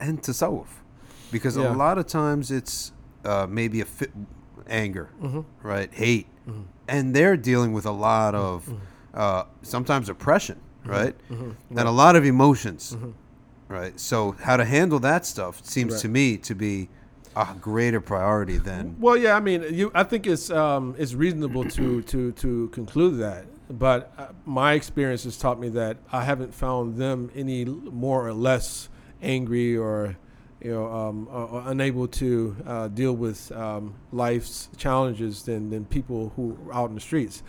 [0.00, 0.68] and Tasawwuf.
[1.32, 1.72] Because Yeah.
[1.72, 2.92] a lot of times it's
[3.24, 4.10] uh, maybe a fit,
[4.68, 5.44] anger, Mhm.
[5.62, 5.92] right?
[5.92, 6.26] Hate.
[6.86, 8.70] And they're dealing with a lot of
[9.14, 11.14] uh, sometimes oppression, right?
[11.70, 12.96] And a lot of emotions,
[13.68, 13.98] right?
[13.98, 16.02] So, how to handle that stuff seems Right.
[16.02, 16.88] to me to be
[17.38, 18.96] a greater priority than.
[18.98, 19.92] Well, yeah, I mean, you.
[19.94, 25.24] I think it's um, it's reasonable to to to conclude that, but uh, my experience
[25.24, 28.88] has taught me that I haven't found them any more or less
[29.22, 30.16] angry or
[30.60, 35.84] you know um, or, or unable to uh, deal with um, life's challenges than than
[35.84, 37.44] people who are out in the streets.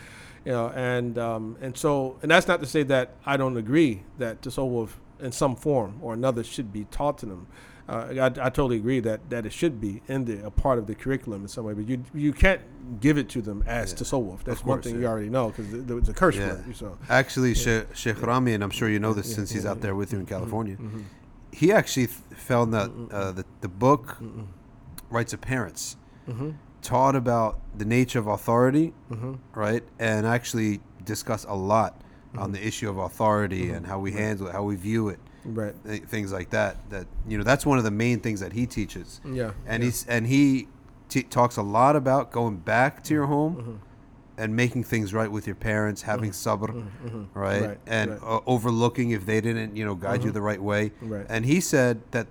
[0.45, 4.03] You know, and um, and so and that's not to say that I don't agree
[4.19, 7.47] that tasawwuf in some form or another should be taught to them.
[7.89, 10.85] Uh, I, I totally agree that, that it should be in the a part of
[10.85, 12.61] the curriculum in some way, but you you can't
[13.01, 13.97] give it to them as Yeah.
[13.97, 14.43] tasawwuf.
[14.43, 15.01] That's Of one thing yeah.
[15.01, 16.49] you already know because it's a curse Yeah.
[16.53, 16.75] word.
[16.75, 17.83] So Actually, Yeah.
[17.93, 20.27] Sheikh, Rami, and I'm sure you know this since he's out there with you in
[20.27, 21.03] California, Mhm.
[21.51, 22.07] he actually
[22.49, 24.45] found that uh, the, the book Mhm.
[25.09, 25.97] Rights of Parents
[26.27, 26.53] Mhm.
[26.83, 29.39] taught about the nature of authority, Mhm.
[29.55, 29.83] right?
[29.97, 31.91] And actually discussed a lot
[32.37, 32.53] on Mhm.
[32.53, 35.73] the issue of authority and how we handle it, how we view it, Right.
[35.85, 36.89] th- things like that.
[36.89, 39.21] That you know, that's one of the main things that he teaches.
[39.25, 39.51] Yeah.
[39.65, 39.87] And yeah.
[39.89, 40.67] he's and he
[41.09, 43.75] t- talks a lot about going back to your home Mm-hmm.
[44.37, 47.23] and making things right with your parents, having sabr, Mm-hmm.
[47.33, 48.21] right, Right, and right.
[48.23, 50.91] Uh, overlooking if they didn't, you know, guide you the right way.
[51.01, 51.25] Right.
[51.29, 52.27] And he said that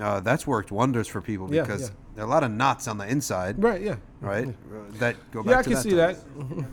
[0.00, 1.94] uh, that's worked wonders for people because yeah.
[2.14, 3.80] there are a lot of knots on the inside, Right.
[3.82, 3.96] Yeah.
[4.20, 4.52] right, uh,
[4.98, 6.16] that go back Yeah, I can that see time.
[6.60, 6.66] that.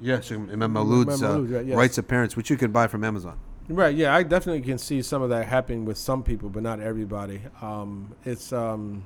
[0.00, 1.76] Yes, Imam Maulud's uh, right, yes.
[1.76, 3.38] rights of parents, which you can buy from Amazon.
[3.68, 3.94] Right.
[3.94, 7.40] Yeah, I definitely can see some of that happening with some people, but not everybody.
[7.60, 8.52] Um, it's.
[8.52, 9.04] Um,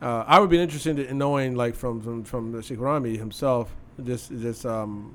[0.00, 4.30] uh, I would be interested in knowing, like from from from Sheikh Rami himself, just
[4.30, 5.14] just um,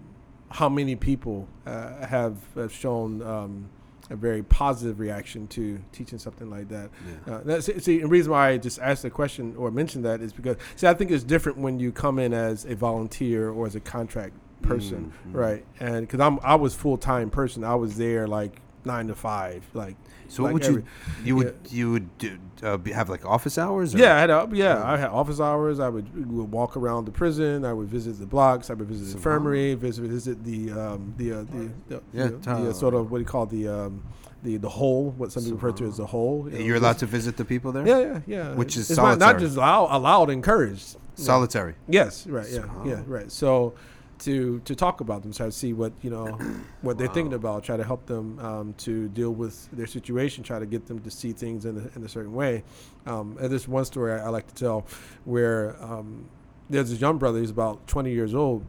[0.49, 3.69] how many people uh, have, have shown um,
[4.09, 6.89] a very positive reaction to teaching something like that.
[7.27, 7.33] Yeah.
[7.33, 10.31] Uh, that's, see, the reason why I just asked the question or mentioned that is
[10.31, 13.75] because see, I think it's different when you come in as a volunteer or as
[13.75, 15.33] a contract person, Mhm.
[15.35, 15.65] right?
[15.79, 19.63] And because I'm I was full time person, I was there like nine to five,
[19.73, 19.95] like
[20.29, 23.57] So what would every- you you would you would do, uh, be, have like office
[23.57, 23.93] hours?
[23.95, 23.97] Or?
[23.97, 25.79] yeah, I had a, yeah, I had office hours.
[25.79, 27.63] I would, would walk around the prison.
[27.65, 28.69] I would visit the blocks.
[28.69, 29.73] I would visit the infirmary.
[29.75, 33.17] Visit visit the um, the uh, the, the, Yeah, the, the, uh, sort of what
[33.19, 34.03] do you call the um,
[34.43, 35.11] the the hole?
[35.17, 36.47] What some people refer to as the hole.
[36.51, 37.85] you know, You're allowed to visit the people there.
[37.87, 38.53] Yeah, yeah, yeah.
[38.55, 40.97] Which is it's not, not just allow, allowed, encouraged.
[41.15, 41.73] Solitary.
[41.89, 43.31] Yes, right, yeah, yeah, right.
[43.31, 43.73] So
[44.19, 46.25] to to talk about them, try to see what you know
[46.81, 50.59] what they're thinking about, try to help them um, to deal with their situation, try
[50.59, 52.63] to get them to see things in a, in a certain way.
[53.05, 54.85] Um, and there's one story I, I like to tell
[55.25, 56.29] where um,
[56.69, 58.65] there's this young brother, he's about 20 years old,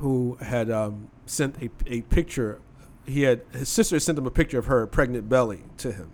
[0.00, 2.60] who had um, sent a, a picture.
[3.06, 6.10] He had his sister sent him a picture of her pregnant belly to him.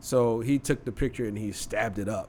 [0.00, 2.28] So he took the picture and he stabbed it up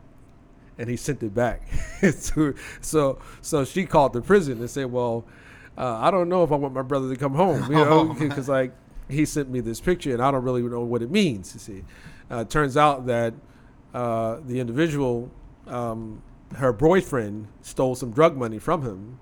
[0.77, 1.61] and he sent it back.
[2.11, 5.25] so, so so she called the prison and said, "Well,
[5.77, 8.49] uh, I don't know if I want my brother to come home, you know, because
[8.49, 8.73] like
[9.09, 11.83] he sent me this picture and I don't really know what it means." You see,
[12.29, 13.33] uh, turns out that
[13.93, 15.31] uh, the individual,
[15.67, 16.21] um,
[16.55, 19.19] her boyfriend, stole some drug money from him,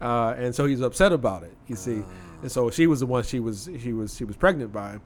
[0.00, 1.54] uh, and so he's upset about it.
[1.66, 2.02] You see,
[2.42, 4.98] and so she was the one she was she was she was pregnant by,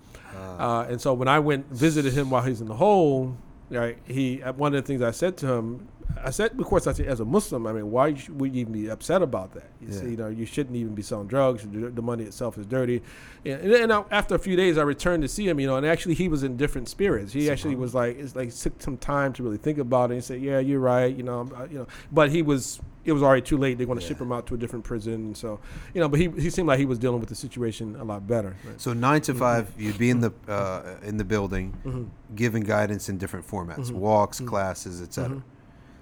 [0.59, 3.37] uh, and so when I went visited him while he's in the hole,
[3.71, 3.99] right?
[4.07, 5.89] He uh, one of the things I said to him,
[6.25, 8.73] I said, of course, I said as a Muslim, I mean, why would you even
[8.73, 9.71] be upset about that?
[9.81, 9.95] You Yeah.
[10.01, 11.65] see, you know, you shouldn't even be selling drugs.
[11.71, 13.03] The money itself is dirty.
[13.45, 15.87] And, and I- after a few days, I returned to see him, you know, and
[15.87, 17.33] actually he was in different spirits.
[17.33, 20.15] He actually was like, it's like took some time to really think about it.
[20.15, 22.81] and said, yeah, you're right, you know, I'm- you know, but he was.
[23.05, 23.79] It was already too late.
[23.79, 25.61] They're going to ship him out to a different prison, and so
[25.95, 26.11] you know.
[26.11, 28.55] But he, he seemed like he was dealing with the situation a lot better.
[28.67, 28.79] Right?
[28.79, 29.33] So nine Mm-hmm.
[29.33, 33.91] to five, you'd be in the uh, in the building, giving guidance in different formats,
[33.91, 35.43] walks, classes, etc.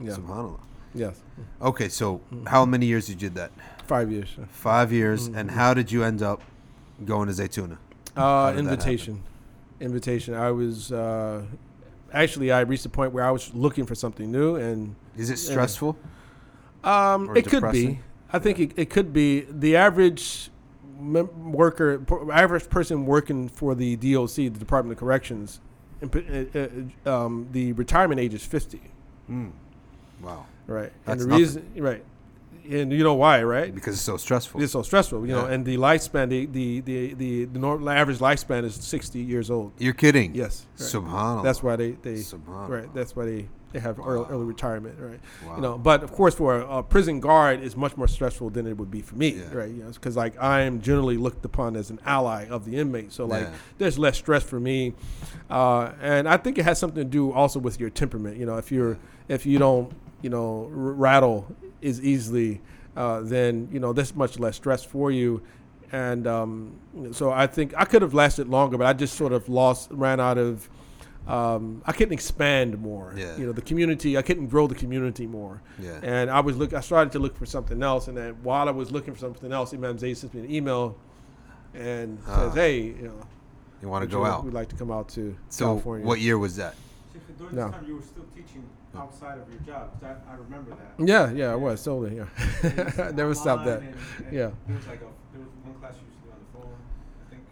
[0.01, 0.13] Yeah.
[0.13, 0.61] Subhanallah.
[0.95, 1.21] Yes.
[1.61, 3.51] Okay, so how many years you did that?
[3.87, 4.29] Five years.
[4.49, 5.39] Five years, Mm-hmm.
[5.39, 6.41] and how did you end up
[7.05, 7.79] going to Zaytuna?
[8.17, 9.23] Uh, did that invitation.
[9.81, 10.35] Invitation.
[10.35, 11.43] I was uh,
[12.13, 15.37] actually I reached a point where I was looking for something new, and Is it
[15.39, 15.97] stressful?
[16.85, 17.95] um, Or it could depressing?
[17.95, 18.01] be.
[18.33, 20.51] I think it, it could be the average
[20.99, 25.61] mem- worker, p- average person working for the DOC, the Department of Corrections.
[26.11, 26.69] p- uh,
[27.09, 28.81] uh, um, the retirement age is fifty.
[29.31, 29.53] Mm.
[30.23, 30.47] Wow.
[30.67, 30.93] Right.
[31.05, 31.39] That's and the nothing.
[31.43, 32.05] reason, right,
[32.69, 33.73] and you know why, right?
[33.73, 34.61] Because it's so stressful.
[34.63, 38.19] It's so stressful, you know, and the lifespan, the the the the, the normal average
[38.19, 39.73] lifespan is sixty years old.
[39.79, 40.35] You're kidding.
[40.35, 40.89] Yes, right.
[40.89, 41.43] Subhanallah.
[41.45, 42.69] That's why they they Subhanallah.
[42.69, 42.95] right.
[42.95, 44.27] That's why they they have early, Wow.
[44.31, 45.21] early retirement, right?
[45.47, 45.57] Wow.
[45.57, 48.67] You know, but of course, for a, a prison guard, it's much more stressful than
[48.67, 49.53] it would be for me, Yeah.
[49.53, 49.71] right?
[49.71, 53.13] You know, because like I am generally looked upon as an ally of the inmate,
[53.13, 53.53] so like Yeah.
[53.79, 54.95] there's less stress for me,
[55.51, 58.37] uh, and I think it has something to do also with your temperament.
[58.39, 58.99] You know, if you're
[59.29, 59.93] if you don't
[60.27, 61.47] you know r- rattle
[61.83, 62.61] as easily,
[62.97, 65.41] uh, then you know there's much less stress for you.
[65.93, 66.73] And um,
[67.13, 70.19] so I think I could have lasted longer, but I just sort of lost, ran
[70.19, 70.69] out of.
[71.29, 73.13] Um, I couldn't expand more.
[73.17, 73.37] Yeah.
[73.39, 74.17] You know, the community.
[74.19, 75.63] I couldn't grow the community more.
[75.79, 75.99] Yeah.
[76.03, 76.73] And I was look.
[76.73, 79.53] I started to look for something else, and then while I was looking for something
[79.53, 80.97] else, Imam Zay sent me an email,
[81.75, 82.37] and Ah.
[82.37, 83.21] says, "Hey, you know,
[83.83, 84.45] you want to go you- out.
[84.45, 86.75] We'd like to come out to So California." what year was that?
[87.39, 87.67] During No.
[87.67, 88.65] this time you were still teaching
[88.97, 89.91] outside of your job.
[90.03, 91.05] I, I remember that.
[91.07, 92.17] Yeah, yeah, I was totally.
[92.17, 93.81] Yeah, never stopped that.
[93.81, 93.95] and-
[94.27, 94.51] and Yeah.
[94.67, 96.77] There was like a there was one class you used to do on the phone.
[97.27, 97.43] I think.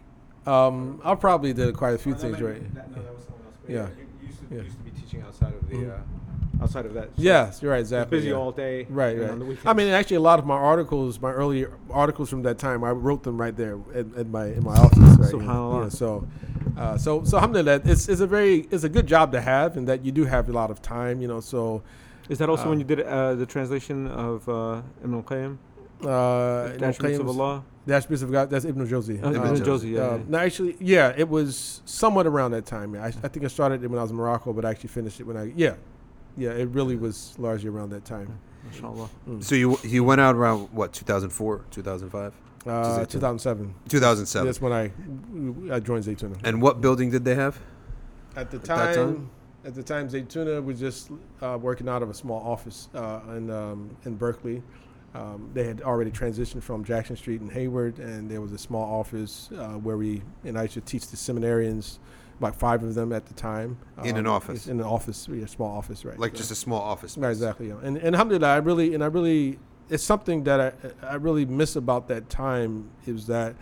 [0.47, 2.73] Um, I probably did quite a few Oh, things right.
[2.75, 3.55] That, no, that was someone else.
[3.61, 3.77] But Yeah.
[3.81, 3.87] yeah.
[3.89, 4.61] You, you used to, Yeah.
[4.63, 5.91] used to be teaching outside of the Mhm.
[5.91, 6.01] uh,
[6.61, 7.05] outside of that.
[7.05, 7.77] So Yes, you're right.
[7.77, 8.17] you're Exactly.
[8.17, 8.35] Busy yeah.
[8.35, 8.85] all day.
[8.89, 9.29] Right, right.
[9.29, 9.65] On the weekends.
[9.65, 12.91] I mean, actually, a lot of my articles, my early articles from that time, I
[12.91, 14.97] wrote them right there in, in my in my office.
[14.97, 15.45] Right, you know.
[15.45, 15.83] Subhanallah.
[15.83, 16.27] Yeah, so,
[16.77, 19.87] uh, so, so, alhamdulillah, it's it's a very it's a good job to have, and
[19.87, 21.39] that you do have a lot of time, you know.
[21.39, 21.83] So,
[22.29, 25.57] is that also uh, when you did uh, the translation of uh, Ibn al-Qayyim?
[26.01, 26.07] uh,
[26.67, 27.63] The Ibn Attributes of Allah.
[27.85, 28.49] The attributes of God.
[28.49, 29.23] That's Ibn Jawzi.
[29.23, 29.65] Uh, Ibn Ibn Jawzi.
[29.65, 30.01] Jawzi, yeah.
[30.01, 32.95] Uh, no, actually, yeah, it was somewhat around that time.
[32.95, 35.19] I, I think I started it when I was in Morocco, but I actually finished
[35.19, 35.75] it when I yeah,
[36.37, 38.39] yeah, it really was largely around that time.
[38.65, 39.09] Mashallah.
[39.27, 39.43] Mm.
[39.43, 42.33] So you you went out around what 2004, 2005?
[42.67, 43.75] Uh, 2007.
[43.89, 44.45] 2007.
[44.45, 44.85] That's when I
[45.73, 46.37] I joined Zaytuna.
[46.43, 47.59] And what building did they have?
[48.35, 49.29] At the At time, that time?
[49.65, 53.49] at the time, Zaytuna was just uh, working out of a small office uh, in
[53.49, 54.61] um, in Berkeley.
[55.13, 58.99] Um, they had already transitioned from Jackson Street in Hayward, and there was a small
[58.99, 61.99] office uh, where we and I used to teach the seminarians,
[62.39, 63.77] about five of them at the time.
[64.03, 64.67] In an Um, office?
[64.67, 66.19] In an office, yeah, a small office, right?
[66.19, 67.17] Like so- just a small office.
[67.17, 67.67] Right, exactly.
[67.69, 67.75] Yeah.
[67.83, 70.71] And and alhamdulillah, I really and I really it's something that I
[71.07, 73.55] I really miss about that time is that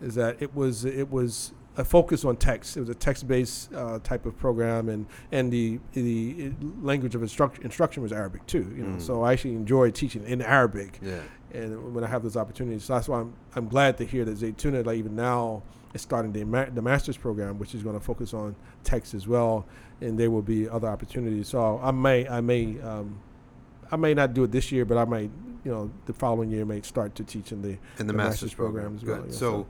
[0.00, 2.76] is that it was it was a focus on text.
[2.76, 7.58] It was a text-based uh, type of program, and and the the language of instruct,
[7.60, 8.66] instruction was Arabic too.
[8.76, 9.00] You know, Mm.
[9.00, 11.20] so I actually enjoy teaching in Arabic Yeah.
[11.54, 14.36] and when I have those opportunities, so that's why I'm I'm glad to hear that
[14.38, 15.62] Zaytuna, like even now,
[15.94, 19.26] is starting the ma- the master's program, which is going to focus on text as
[19.26, 19.66] well,
[20.00, 21.48] and there will be other opportunities.
[21.48, 23.18] So I may I may um,
[23.90, 25.30] I may not do it this year, but I might
[25.64, 28.42] you know the following year may start to teach in the In the, The master's,
[28.42, 28.96] master's program.
[28.96, 29.66] program as well, yeah, so,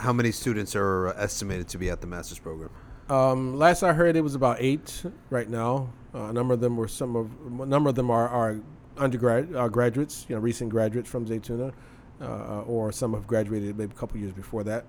[0.00, 2.70] how many students are estimated to be at the master's program?
[3.08, 5.90] Um, last I heard, it was about eight right now.
[6.14, 8.60] Uh, a number of them were some of a number of them are, are
[8.98, 11.72] undergrad uh, graduates, you know, recent graduates from Zaytuna,
[12.20, 14.84] uh, or some have graduated maybe a couple years before that.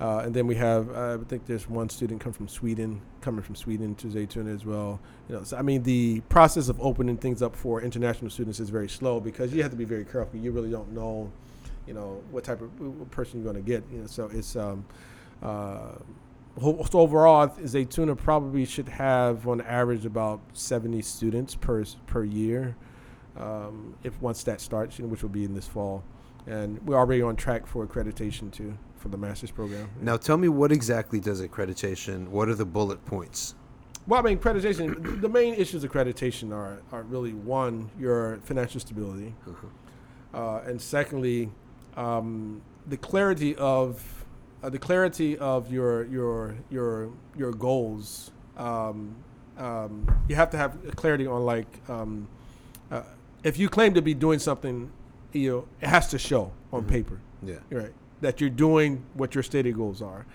[0.00, 3.42] Uh, and then we have, uh, I think there's one student come from Sweden, coming
[3.42, 4.98] from Sweden to Zaytuna as well.
[5.28, 8.70] You know, so I mean, the process of opening things up for international students is
[8.70, 10.40] very slow because you have to be very careful.
[10.40, 11.30] You really don't know,
[11.86, 13.84] you know, what type of person you're going to get.
[13.92, 14.86] You know, so it's um,
[15.42, 15.96] uh,
[16.58, 22.74] So overall, Zaytuna probably should have on average about 70 students per per year,
[23.36, 26.02] um, if once that starts, you know, which will be in this fall,
[26.46, 29.88] and we're already on track for accreditation too for the master's program.
[30.00, 32.28] Now, tell me what exactly does accreditation?
[32.28, 33.54] What are the bullet points?
[34.06, 35.20] Well, I mean, accreditation.
[35.20, 39.34] the main issues of accreditation are are really one, your financial stability,
[40.34, 41.50] uh, and secondly,
[41.96, 44.24] um, the clarity of
[44.62, 48.30] uh, the clarity of your your your your goals.
[48.56, 49.16] Um,
[49.58, 52.28] um, you have to have clarity on like um,
[52.90, 53.02] uh,
[53.44, 54.90] if you claim to be doing something,
[55.32, 56.88] you know, it has to show on Mhm.
[56.88, 57.56] paper Yeah.
[57.70, 60.26] right that you're doing what your stated goals are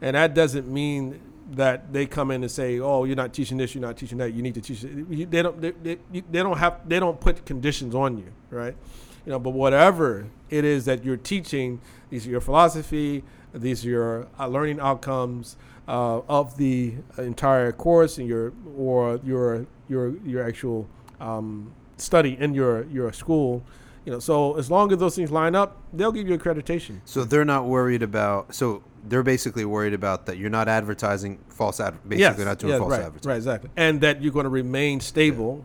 [0.00, 1.20] and that doesn't mean
[1.50, 4.32] that they come in and say oh you're not teaching this you're not teaching that
[4.32, 5.30] you need to teach it.
[5.30, 8.76] They don't they, they, they don't have they don't put conditions on you right
[9.24, 13.24] you know but whatever it is that you're teaching these are your philosophy
[13.54, 15.56] these are your uh, learning outcomes
[15.88, 20.86] uh, of the entire course and your or your your your actual
[21.20, 23.62] um, study in your your school
[24.08, 27.24] you know so as long as those things line up they'll give you accreditation So
[27.24, 28.54] they're not worried about.
[28.54, 31.92] So they're basically worried about that you're not advertising false ad.
[32.08, 33.28] Basically, Yes, not doing yes, false right, advertising.
[33.28, 33.70] Right, exactly.
[33.76, 35.64] And that you're going to remain stable,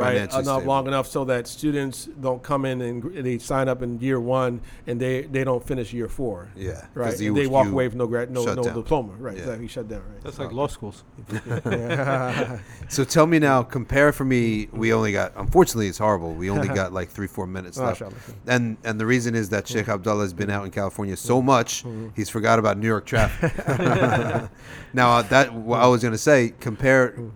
[0.00, 0.62] right, enough uh, stable.
[0.62, 4.20] long enough so that students don't come in and gr- they sign up in year
[4.20, 6.48] one and they, they don't finish year four.
[6.56, 6.72] Yeah.
[6.72, 8.74] 'cause Right, you- and they walk away with no grad, no, no down.
[8.74, 9.12] diploma.
[9.18, 9.42] Right, Yeah.
[9.42, 9.68] exactly.
[9.68, 10.02] Shut down.
[10.08, 10.22] Right.
[10.22, 11.04] That's like law schools.
[12.88, 13.62] So tell me now.
[13.62, 14.68] Compare for me.
[14.72, 15.32] We only got.
[15.36, 16.34] Unfortunately, it's horrible.
[16.34, 18.00] We only got like three, four minutes oh, left.
[18.00, 18.20] Mashallah.
[18.46, 19.78] And and the reason is that mm-hmm.
[19.78, 21.46] Sheikh Abdullah has been out in California so mm-hmm.
[21.46, 22.08] much, mm-hmm.
[22.14, 23.52] he's forgot about New York traffic.
[24.92, 27.30] now uh, that what I was going to say, compare mm.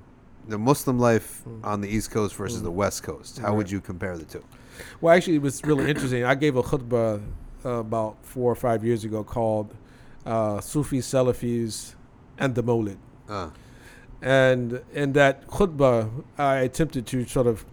[0.51, 3.39] The Muslim life on the East Coast versus the West Coast.
[3.39, 4.45] How would you compare the two?
[5.01, 6.25] Well, actually, it was really interesting.
[6.25, 7.23] I gave a khutbah
[7.65, 9.75] uh, about four or five years ago called
[10.27, 11.95] uh, Sufi Salafis
[12.39, 12.99] and the Mawlid.
[13.29, 13.51] Uh,
[14.23, 17.65] And in that khutbah, I attempted to sort of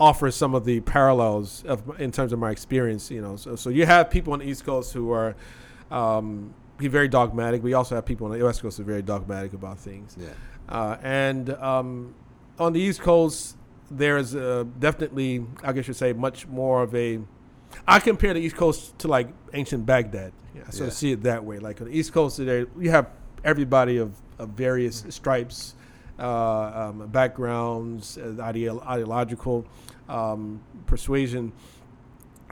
[0.00, 3.10] offer some of the parallels of in terms of my experience.
[3.10, 5.34] You know, so, so you have people on the East Coast who are
[5.90, 7.62] um, be very dogmatic.
[7.62, 10.16] We also have people on the West Coast who are very dogmatic about things.
[10.18, 10.28] yeah.
[10.68, 12.14] Uh, and um,
[12.58, 13.56] on the East Coast,
[13.90, 17.20] there's uh, definitely, I guess you'd say, much more of a.
[17.86, 20.32] I compare the East Coast to like ancient Baghdad.
[20.54, 20.86] Yeah, I sort Yeah.
[20.86, 21.58] of see it that way.
[21.58, 23.08] Like on the East Coast, there you have
[23.44, 25.74] everybody of, of various stripes,
[26.18, 29.66] uh, um, backgrounds, uh, ideo- ideological
[30.08, 31.52] um, persuasion,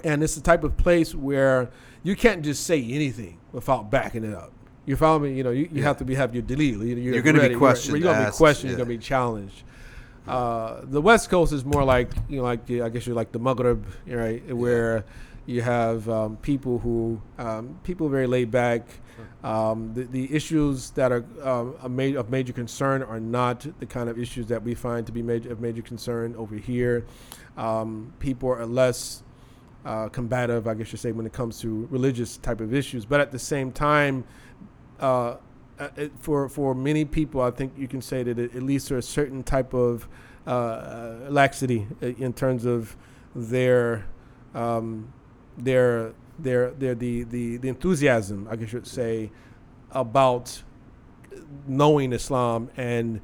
[0.04, 1.70] and it's the type of place where
[2.02, 4.52] you can't just say anything without backing it up.
[4.86, 5.32] You follow me?
[5.34, 5.84] You know, you, you Yeah.
[5.84, 6.86] have to be have your delil.
[6.86, 7.54] You, You're gonna be ready.
[7.54, 8.70] questioned, You're, you're gonna be questioned.
[8.72, 8.76] yeah.
[8.78, 9.62] You're gonna be challenged.
[10.26, 13.40] Uh, the West Coast is more like you know, like I guess you're like the
[13.40, 14.54] Maghreb, right?
[14.54, 15.04] Where
[15.46, 18.86] you have um, people who um, people very laid back.
[19.44, 21.24] Um, the, the issues that are
[21.82, 25.12] a ma- of major concern are not the kind of issues that we find to
[25.12, 27.04] be major of major concern over here.
[27.56, 29.22] Um, people are less
[29.84, 33.04] uh, combative, I guess you say, when it comes to religious type of issues.
[33.04, 34.24] But at the same time,
[35.02, 35.36] uh,
[35.78, 38.88] uh, it, for for many people, I think you can say that it, at least
[38.88, 40.08] there's a certain type of
[40.46, 42.96] uh, uh, laxity in terms of
[43.34, 44.06] their
[44.54, 45.12] um,
[45.58, 49.30] their their their the, the the enthusiasm, I guess you would say,
[49.90, 50.62] about
[51.66, 53.20] knowing Islam and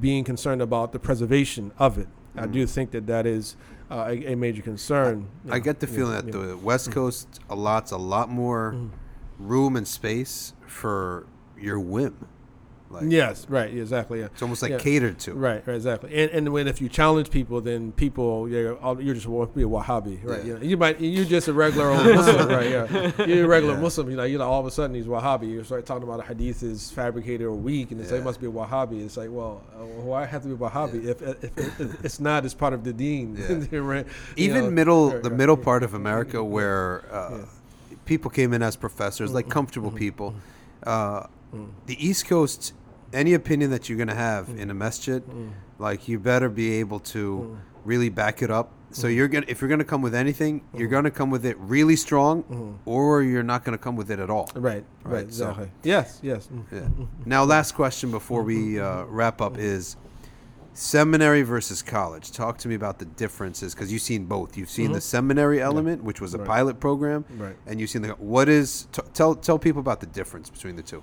[0.00, 2.08] being concerned about the preservation of it.
[2.36, 3.56] I do think that that is
[3.90, 5.26] uh, a, a major concern.
[5.48, 8.90] I Yeah, get the feeling that the West Coast allots a lot more Mhm.
[9.38, 11.26] Room and space for
[11.58, 12.26] your whim.
[12.90, 14.20] Like Yes, right, exactly.
[14.20, 14.26] Yeah.
[14.32, 14.78] it's almost like Yeah.
[14.78, 15.34] catered to.
[15.34, 16.08] Right, right, exactly.
[16.14, 19.62] And and when if you challenge people, then people yeah, all- you're just to be
[19.62, 20.38] a Wahhabi, right?
[20.38, 20.44] Yeah.
[20.44, 22.70] You, know, you might you're just a regular old Muslim, right?
[22.70, 23.80] Yeah, you're a regular Yeah.
[23.82, 24.08] Muslim.
[24.10, 25.50] You know, you know, all of a sudden he's Wahhabi.
[25.50, 28.40] You start talking about a hadith is fabricated or weak, and they say it must
[28.40, 29.04] be a Wahhabi.
[29.04, 32.20] It's like, well, uh, why have to be a Wahhabi if, if, if, if it's
[32.20, 33.36] not It's part of the Deen?
[33.70, 34.06] Right?
[34.34, 37.44] You Even know, middle, right, the middle part of America, where uh.
[38.08, 40.34] People came in as professors, like Mhm, comfortable mhm, people.
[40.82, 42.74] Uh, Mm, the East Coast,
[43.10, 45.48] any opinion that you're gonna have in a masjid, mm,
[45.78, 47.56] like you better be able to mm,
[47.86, 48.68] really back it up.
[48.90, 51.96] So you're gonna, if you're gonna come with anything, you're gonna come with it really
[51.96, 52.74] strong, mm.
[52.84, 54.50] or you're not gonna come with it at all.
[54.54, 55.70] Right, right, Right, so- exactly.
[55.84, 56.48] yes, yes.
[56.52, 56.80] mm, Yeah.
[56.80, 59.96] mm, Now, last question before we uh, wrap up is
[60.78, 62.30] seminary versus college.
[62.30, 64.56] Talk to me about the differences because you've seen both.
[64.56, 65.02] You've seen the Mhm.
[65.02, 66.46] seminary element, which was a Right.
[66.46, 67.56] pilot program, Right.
[67.66, 68.86] and you've seen the what is.
[68.92, 71.02] T- tell tell people about the difference between the two.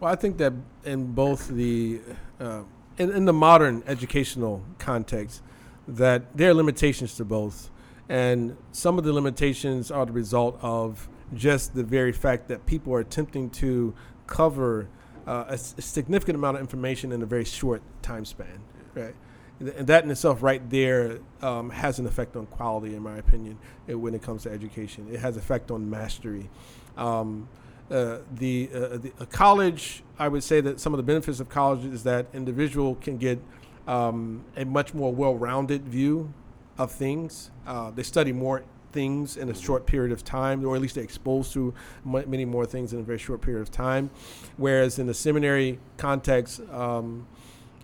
[0.00, 2.00] Well, I think that in both the
[2.40, 2.62] uh,
[2.98, 5.42] in, in the modern educational context,
[5.86, 7.70] that there are limitations to both,
[8.08, 12.92] and some of the limitations are the result of just the very fact that people
[12.92, 13.94] are attempting to
[14.26, 14.88] cover
[15.26, 18.58] uh, a, s- a significant amount of information in a very short time span,
[18.94, 19.14] right?
[19.60, 23.58] And that in itself, right there, um, has an effect on quality, in my opinion,
[23.88, 25.06] eh, when it comes to education.
[25.12, 26.48] It has effect on mastery.
[26.96, 27.48] Um,
[27.90, 31.48] uh, the, uh, the a college, I would say that some of the benefits of
[31.48, 33.38] college is that individual can get
[33.86, 36.32] um, a much more well-rounded view
[36.78, 37.50] of things.
[37.66, 38.62] Uh, they study more
[38.92, 41.74] things in a short period of time, or at least they're exposed to
[42.04, 44.10] many more things in a very short period of time.
[44.56, 47.26] Whereas in the seminary context, um,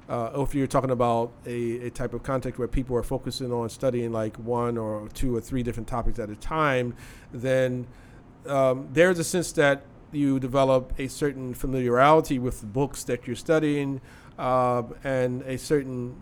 [0.09, 3.69] uh, if you're talking about a, a type of context where people are focusing on
[3.69, 6.95] studying like one or two or three different topics at a time,
[7.33, 7.87] then
[8.47, 9.83] um, there's a sense that
[10.13, 14.01] you develop a certain familiarity with the books that you're studying,
[14.39, 16.15] uh, and a certain,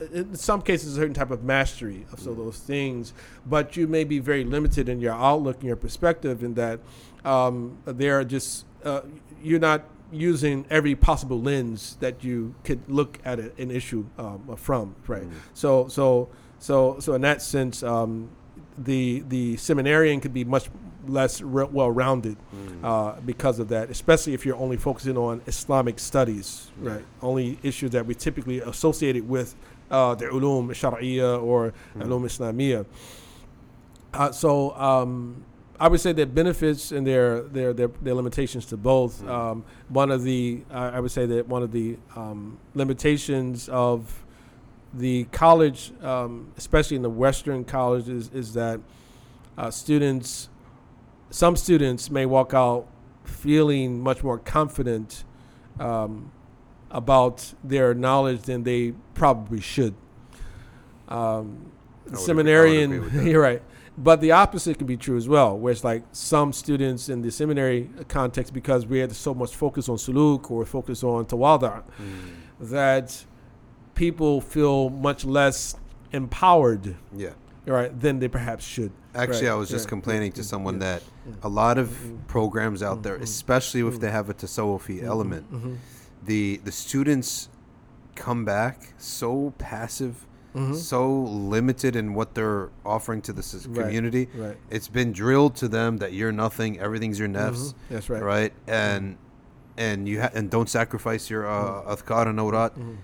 [0.00, 3.12] uh, in some cases, a certain type of mastery of some of those things.
[3.46, 6.80] But you may be very limited in your outlook and your perspective in that
[7.24, 9.02] um, there are just uh,
[9.42, 14.56] you're not using every possible lens that you could look at a, an issue um,
[14.56, 15.22] from, right?
[15.54, 18.28] So, so, so, so in that sense, um,
[18.78, 20.70] the the seminarian could be much
[21.06, 22.36] less re- well-rounded
[22.84, 27.04] uh, because of that, especially if you're only focusing on Islamic studies, right?
[27.20, 29.54] Only issues that we typically associated with
[29.90, 32.86] uh, the ulum shar'iyya or ulum islamiyya.
[34.14, 35.44] Uh, so um,
[35.80, 39.26] I would say there are benefits and there there there, there are limitations to both.
[39.26, 44.24] Um, one of the I I would say that one of the um, limitations of
[44.94, 48.80] the college, um, especially in the Western colleges, is that
[49.56, 50.48] uh, students,
[51.30, 52.86] some students may walk out
[53.24, 55.24] feeling much more confident
[55.80, 56.30] um,
[56.90, 59.94] about their knowledge than they probably should.
[61.08, 61.72] Um,
[62.06, 63.62] I agree- I would agree seminarian, you're right.
[63.98, 67.30] But the opposite can be true as well, where it's like some students in the
[67.30, 71.82] seminary context, because we had so much focus on suluk or focus on tawadu,
[72.58, 73.24] that
[73.94, 75.76] people feel much less
[76.12, 77.30] empowered, Yeah.
[77.66, 78.92] right, than they perhaps should.
[79.14, 80.80] Actually, Right, I was just right, complaining yeah, to someone yeah.
[80.98, 81.02] that
[81.42, 82.26] a lot of Mhm.
[82.26, 83.22] programs out there, Mhm.
[83.22, 84.00] especially if Mhm.
[84.00, 85.76] they have a tasawwufi element, Mhm.
[86.24, 87.50] the the students
[88.14, 90.74] come back so passive, Mhm.
[90.76, 93.84] so limited in what they're offering to the s- Right.
[93.84, 94.28] community.
[94.36, 94.56] Right.
[94.70, 97.74] It's been drilled to them that you're nothing, everything's your nefs, Mhm.
[97.90, 98.22] That's right.
[98.22, 98.52] right?
[98.66, 99.16] And
[99.78, 102.72] and you ha- and don't sacrifice your uh, adhkar and awrad.
[102.76, 102.96] Mhm.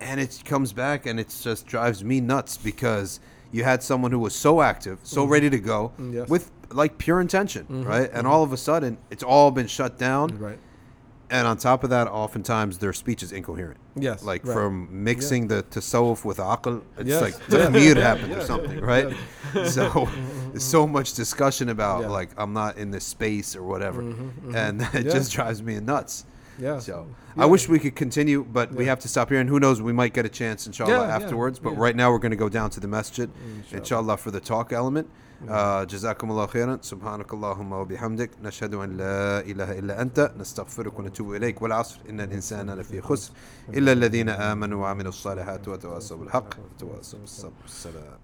[0.00, 3.20] And it comes back and it just drives me nuts because
[3.52, 5.30] you had someone who was so active, so Mhm.
[5.30, 6.28] ready to go, Mm, yes.
[6.28, 8.10] with like pure intention, right?
[8.12, 10.36] And all of a sudden, it's all been shut down.
[10.38, 10.58] Right.
[11.28, 13.78] And on top of that, oftentimes their speech is incoherent.
[13.96, 14.22] Yes.
[14.22, 14.52] Like right.
[14.54, 19.14] from mixing the tasawwuf with aql, it's Yes, like yes, tamir happened or something, right?
[19.64, 20.08] So
[20.50, 22.08] there's so much discussion about Yeah.
[22.08, 24.54] like I'm not in this space or whatever, Mhm, mhm.
[24.54, 25.12] and it Yeah.
[25.12, 26.24] just drives me nuts.
[26.58, 26.78] Yeah.
[26.78, 27.06] So
[27.36, 27.42] Yeah.
[27.42, 29.40] I wish we could continue, but we have to stop here.
[29.40, 31.58] And who knows, we might get a chance, inshallah, Yeah, yeah, afterwards.
[31.58, 31.80] But yeah.
[31.80, 33.78] right now, we're going to go down to the masjid, Inshallah.
[33.80, 35.08] inshallah, for the talk element.
[35.36, 36.78] Uh, جزاكم الله خيرا.
[36.82, 38.30] سبحانك اللهم وبحمدك.
[38.42, 40.32] نشهد أن لا إله إلا أنت.
[40.38, 41.62] نستغفرك ونتوب إليك.
[41.62, 42.00] والعصر.
[42.08, 43.32] إن الإنسان لفي خسر.
[43.68, 46.48] إلا الذين آمنوا وعملوا الصالحات وتواصوا بالحق.
[46.58, 47.64] وتواصوا بالصبر.
[47.64, 48.18] السلام